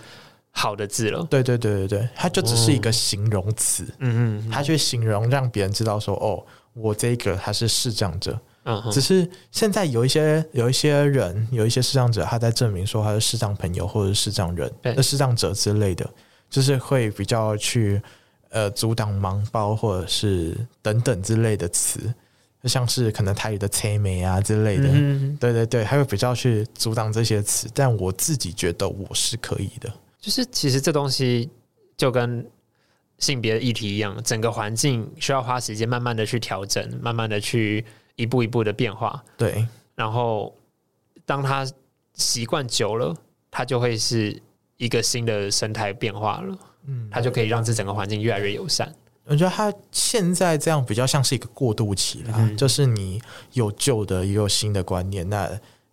[0.50, 1.26] 好的字了。
[1.30, 6.44] 对对对对对，它就只是一个形容词，嗯嗯它去形容让别人知道说，哦，
[6.74, 8.38] 我这个他是视障者。
[8.64, 14.70] 嗯哼只是现在有一些有一些人，有一些视障者，他在证明说他是视障朋友或者是视障人、
[15.02, 16.06] 视障者之类的，
[16.50, 18.02] 就是会比较去
[18.50, 22.12] 呃阻挡盲包或者是等等之类的词，
[22.62, 24.88] 就像是可能台语的“催美”啊之类的。
[24.92, 29.90] 嗯，对对对，还会比较去阻挡这些词，但我自己觉得我是可以的。
[30.20, 31.48] 就是其实这东西
[31.96, 32.44] 就跟
[33.18, 37.84] 性别议题一样，整个环境需要花时间慢慢的去调整，慢慢的去
[38.16, 39.22] 一步一步的变化。
[39.36, 40.56] 对然后
[41.24, 41.66] 当他
[42.14, 43.14] 习惯久了，
[43.50, 44.40] 他就会是
[44.76, 48.92] 一个新的生态变化了，嗯，他就可以让这整个环境越来越友善。
[49.24, 53.20] 我觉得他现在这样比较像是一个过渡期啦，嗯就是你
[53.52, 55.50] 有旧的，也有新的观念，那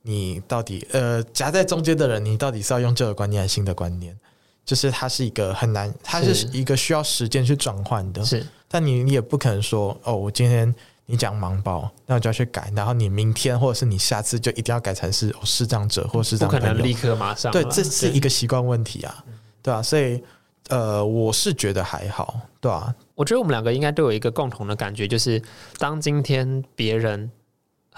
[0.08, 4.16] 你到底呃夹在中间的人，你到底是要用旧的观念还是新的观念？
[4.64, 8.24] 就是它是一个很难，它是是一个需要时间去转换的。
[8.24, 10.74] 是，但你你也不可能说哦，我今天
[11.08, 16.48] 你讲盲包，那我就要去改，然后你明天或者是你下次就一定要改成是哦视障者或视不。
[16.48, 17.52] 可能立刻马上。
[17.52, 19.24] 对，这是一个习惯问题啊，
[19.62, 20.24] 对啊，所以
[20.70, 25.40] 呃，我是觉得还好，对啊，我觉得我们两个应该都有一个共同的感觉，就是
[25.78, 27.30] 当今天别人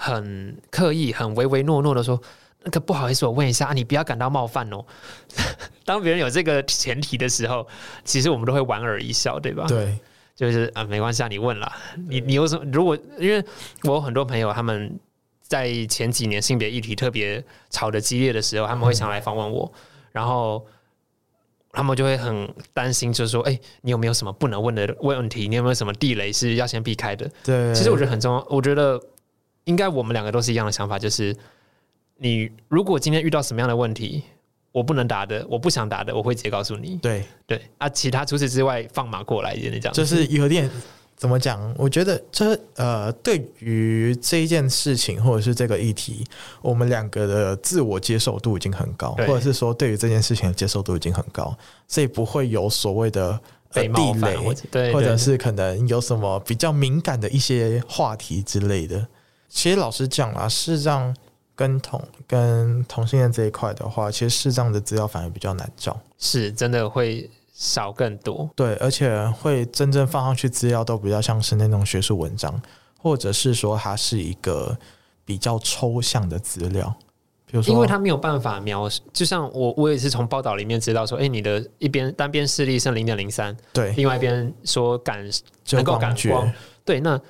[0.00, 2.20] 很刻意、很唯唯诺诺的说
[2.62, 4.84] ：“那个不好意思，我问一下，啊、你不要感到冒犯哦。
[5.84, 7.66] ”当别人有这个前提的时候，
[8.04, 9.98] 其实我们都会莞尔一笑，对吧？，对，
[10.36, 11.76] 就是啊，没关系啊，你问啦，
[12.08, 12.64] 你你有什么？
[12.72, 13.44] 如果因为
[13.82, 14.96] 我有很多朋友，他们
[15.42, 19.72] 在前几年性别议题特别吵得激烈的时候，他们会想来访问我，
[20.12, 20.64] 然后。
[21.70, 25.46] 他们就会很担心，就是说，哎、你有没有什么不能问的问题？
[25.46, 27.30] 你有没有什么地雷是要先避开的？
[27.44, 28.44] 对，其实我觉得很重要。
[28.48, 29.00] 我觉得
[29.68, 31.36] 应该我们两个都是一样的想法，就是
[32.16, 34.22] 你如果今天遇到什么样的问题，
[34.72, 36.96] 我不能答的，我不想答的，我会直接告诉你。
[36.96, 39.94] 对，对啊，其他除此之外放马过来一点点这样。
[39.94, 40.70] 就是有点
[41.16, 41.74] 怎么讲？
[41.76, 46.24] 我觉得这呃，对于这一件事情或者是这个议题，
[46.62, 51.54] 我们两个的自我接受度已经很高，或者是说对于这件事情的接受度已经很高，
[51.86, 53.30] 所以不会有所谓的。
[53.30, 53.40] 呃
[53.70, 59.06] 被冒地雷或者对或者是可能有什么比较敏感的一些话题之类的。
[59.48, 61.14] 其实老实讲啊，视障
[61.56, 65.98] 跟同跟同性恋这一块的话，其实视障的资料反而比较难找。
[66.18, 68.48] 是真的会少更多。
[68.54, 72.60] 对，而且会真正放上去资料都比较像是那种学术文章，
[73.00, 74.76] 或者是说它是一个
[75.24, 76.94] 比较抽象的资料，
[77.46, 85.28] 比如说，因为他没有办法描述，就像我，我也是从报道里面知道说，哎、你的一边单边视力剩零点零三，对另外一边说感
[85.64, 86.52] 就能够感光，
[86.84, 87.20] 对，那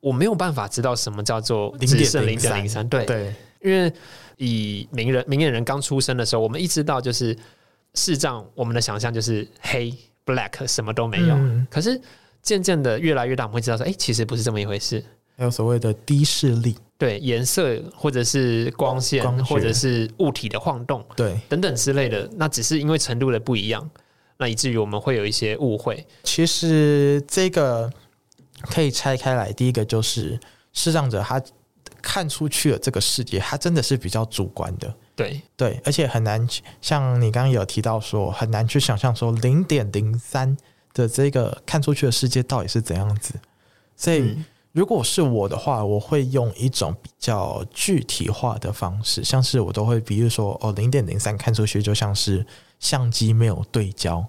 [0.00, 3.34] 我没有办法知道什么叫做只剩零点零三，对，对。
[3.62, 3.92] 因为
[4.38, 7.36] 以名人明眼人刚出生的时候，我们一知道就是
[7.94, 9.92] 视障，我们的想象就是黑
[10.24, 11.66] black 什么都没有，嗯。
[11.70, 12.00] 可是
[12.40, 15.04] 渐渐的越来越大，我们会知道说，哎、其实不是这么一回事。
[15.36, 23.90] 还有所谓的低视力，对颜色，或者是光线，光或者是物体的晃动对，等等之类的，那只是因为程度的不一样，
[24.38, 26.06] 那以至于我们会有一些误会。
[26.24, 27.90] 其实这个
[28.62, 30.38] 可以拆开来，第一个就是
[30.72, 31.42] 视障者他
[32.02, 34.94] 看出去的这个世界，他真的是比较主观的。
[35.16, 36.48] 对，对，而且很难，
[36.80, 40.56] 像你刚刚有提到说，很难去想象说零点零三
[40.94, 43.34] 的这个看出去的世界到底是怎样子。
[43.96, 52.46] 所以，嗯如果是我的话，我会用一种比较具体化的方式，像是我都会，比如说，哦，零点零三看出去就像是
[52.78, 54.24] 相机没有对焦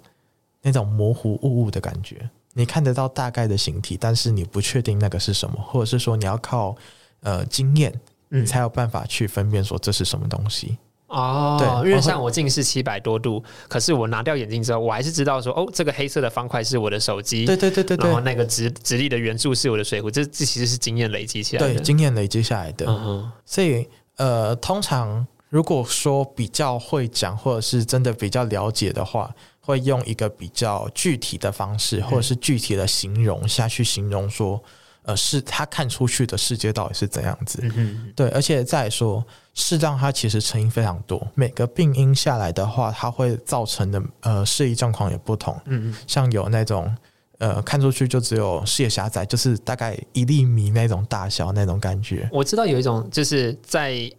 [0.63, 2.27] 那种模糊雾雾的感觉。
[2.54, 6.76] 你看得到大概的形体，但是你不确定那个是什么，或者是说你要靠
[7.22, 7.91] 呃经验，
[8.30, 10.78] 嗯你才有办法去分辨说这是什么东西。
[11.08, 22.86] 哦，对因为像我近视七百多度，可是我拿掉眼镜之后，我还是知道说，哦，这个黑色的方块是我的手机，对对对对对然后那个直直立的圆柱是我的水壶，这这其实是经验累积起来对，经验累积下来的。
[22.88, 23.86] 嗯哼，所以
[24.16, 29.30] 呃，通常如果说比较会讲，或者是真的比较了解的话，
[29.72, 34.61] 会用一个比较具体的方式，或者是具体的形容下去形容说，
[35.03, 37.59] 呃，是他看出去的世界到底是怎样子。
[37.63, 45.53] 嗯哼，对，而且再说，视障它其实成因非常多，每个病因下来的话，它会造成的呃视力状况也不同。
[45.65, 46.93] 嗯嗯像有那种
[47.39, 52.30] 呃看出去就只有视野狭窄，就是大概一粒米那种大小那种感觉。
[52.32, 54.11] 我知道有一种就是在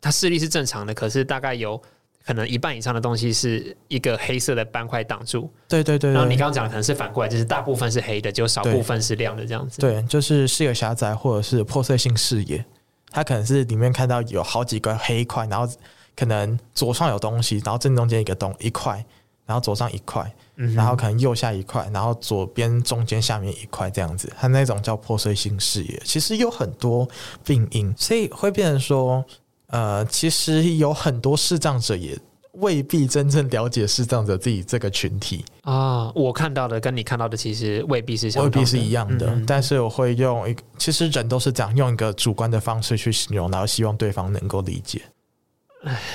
[0.00, 1.80] 他视力是正常的，可是大概有
[2.26, 9.80] 可能一半以上的东西是一个黑色的斑块挡住，对对对对，然后你刚刚讲的可能是反过来，就是大部分是黑的，只有少部分是亮的这样子。
[9.80, 12.64] 对，就是视野狭窄或者是破碎性视野，
[13.10, 15.72] 它可能是里面看到有好几个黑块，然后
[16.16, 19.04] 可能左上有东西，然后正中间一个洞一块，
[19.46, 26.02] 然后左上一块，嗯然后可能右下一块，然后左边、中间、下面一块这样子，它那种叫破碎性视野。
[26.04, 27.08] 其实有很多
[27.44, 29.24] 病因，所以会变成说，
[29.68, 32.16] 呃，其实有很多视障者也
[32.52, 39.26] 未必真正了解视障者自己这个群体，啊，我看到的跟你看到的其实未必是相同未必是一样的。
[39.26, 45.02] 嗯但是我会用一个，其实人都是这样，用一个主观的方式去形容，然后希望对方能够理解，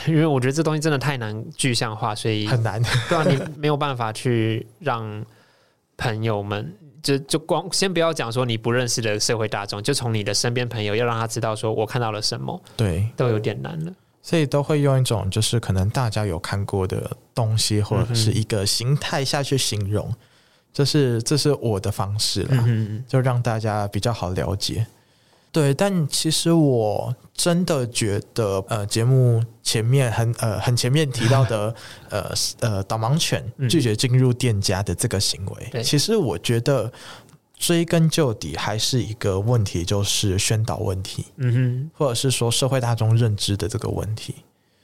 [0.07, 2.81] 因为我觉得这东西真的太难具象化，所以很难。
[3.07, 5.23] 对啊，你 没有办法去让
[5.97, 6.73] 朋友们。
[7.01, 13.93] 就就光先不要讲说你不认识的社会大众，就从你的身边朋友要让他知道说我看到了什么，对，都有点难了。
[14.23, 20.13] 所以都会用一种就是可能大家有看过的东西，或者是一个形态下去形容，
[20.71, 24.85] 这是这是我的方式啦，嗯就让大家比较好了解。
[25.51, 31.75] 对，但其实我真的觉得，呃，节目前面很呃很前面提到的，
[32.09, 32.31] 呃
[32.61, 33.67] 呃导盲犬嗯。
[33.67, 35.83] 拒绝进入店家的这个行为，对。
[35.83, 36.89] 其实我觉得
[37.57, 44.35] 追根究底还是一个问题，就是宣导问题，嗯哼，或者是说社会大众认知的这个问题。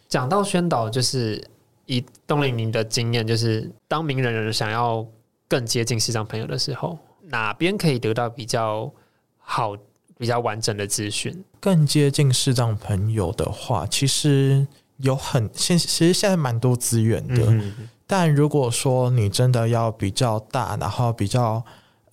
[0.10, 1.42] 讲到宣导，就是
[1.86, 5.06] 以东林您的经验，就是当名人人想要
[5.48, 8.92] 更接近市场朋友的时候，哪边可以得到比较
[9.38, 9.76] 好、
[10.18, 11.44] 比较完整的资讯？
[11.60, 14.66] 更接近视障朋友的话，其实
[14.98, 17.46] 有很现其实现在蛮多资源的。
[17.48, 21.62] 嗯但如果说你真的要比较大，然后比较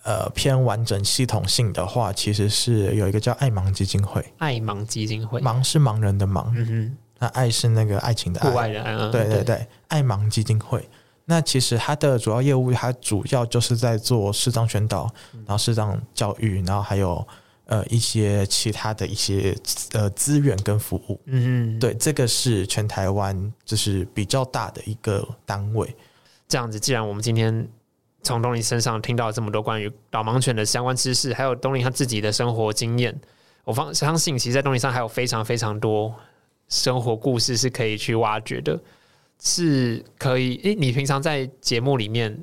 [0.03, 10.85] 呃偏完整系统性的话，其实是有一个叫爱盲基金会，爱盲基金会，盲是盲人的盲，嗯那爱是那个爱情的爱，户爱外，人，嗯对对对，爱盲基金会。
[11.27, 17.25] 那其实它的主要业务，它主要就是在做视障宣导，然后视障教育，然后还有
[17.67, 19.57] 呃一些其他的一些
[19.93, 21.21] 呃资源跟服务。
[21.27, 25.95] 嗯嗯，对，这个是全台湾就是比较大的一个单位。
[26.47, 27.67] 这样子，既然我们今天
[28.23, 33.19] 从东林身上听到这么多关于导盲犬的相关知识，还有东林他自己的生活经验，
[33.65, 36.15] 我方相信，其实，在东林上还有非常非常多
[36.69, 38.79] 生活故事是可以去挖掘的，
[39.43, 40.57] 是可以。
[40.65, 42.39] 诶，你平常在节目里面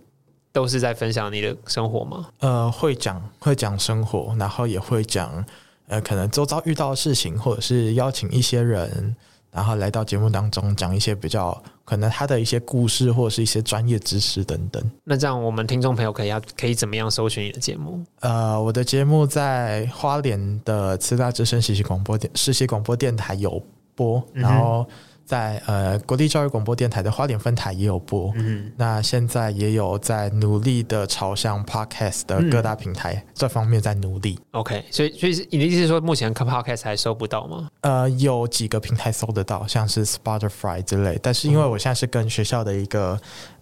[0.51, 2.27] 都是在分享你的生活吗？
[2.39, 5.43] 呃，会讲会讲生活，然后也会讲
[5.87, 9.15] 呃可能周遭遇到的事情，或者是邀请一些人，
[9.51, 14.91] 然后来到节目当中讲一些比较可能他的一些故事，或者是一些专业知识等等。
[15.03, 18.03] 那这样，我们听众朋友可以要可以怎么样搜寻你的节目？
[18.19, 23.61] 呃，我的节目在花莲的慈大之声实习广播电实习广播电台有
[23.95, 24.87] 播，然后
[25.31, 28.33] 在呃国立教育广播电台的花莲分台也有播。
[28.35, 34.37] 嗯，那现在也有在努力的朝向 podcast 的各大平台、这方面在努力。
[34.51, 37.69] OK，所以所以你的意思是说，目前 Podcast 还收不到吗？
[37.79, 43.17] 呃，有几个平台搜得到，像是 Spotify 之类，但是因为我现在是跟学校的一个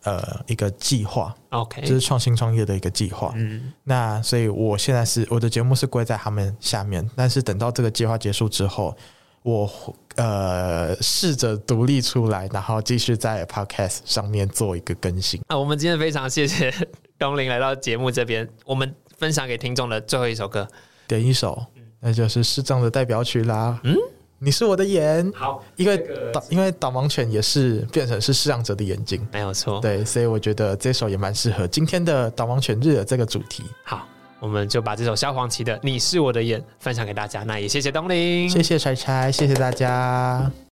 [0.05, 3.32] 呃一个计划，OK，就是创新创业的一个计划。
[3.36, 8.95] 嗯那所以我现在是我的节目是归在他们下面，但是等到这个计划结束之后，
[9.43, 9.69] 我
[10.15, 15.41] 呃试着独立出来，然后继续在 Podcast 上面做一个更新。
[15.47, 16.73] 啊，我们今天非常谢谢
[17.17, 20.67] 东林来到节目这边，我们分享给听众的最后一首歌。
[21.07, 21.65] 点一首，
[21.99, 23.79] 那就是视障的代表曲啦。
[23.83, 23.95] 嗯，
[24.37, 29.25] 你是我的眼，好，因为这个导因为导盲犬也是变成是视障者的眼睛。
[29.31, 29.79] 没有错。
[29.79, 33.63] 对，所以我觉得这首也蛮适合今天的导盲犬日的这个主题。
[33.83, 34.07] 好，
[34.39, 37.43] 我们就把这首萧煌奇的《你是我的眼》分享给大家。
[37.43, 40.49] 那也谢谢东林，谢谢柴柴，谢谢大家。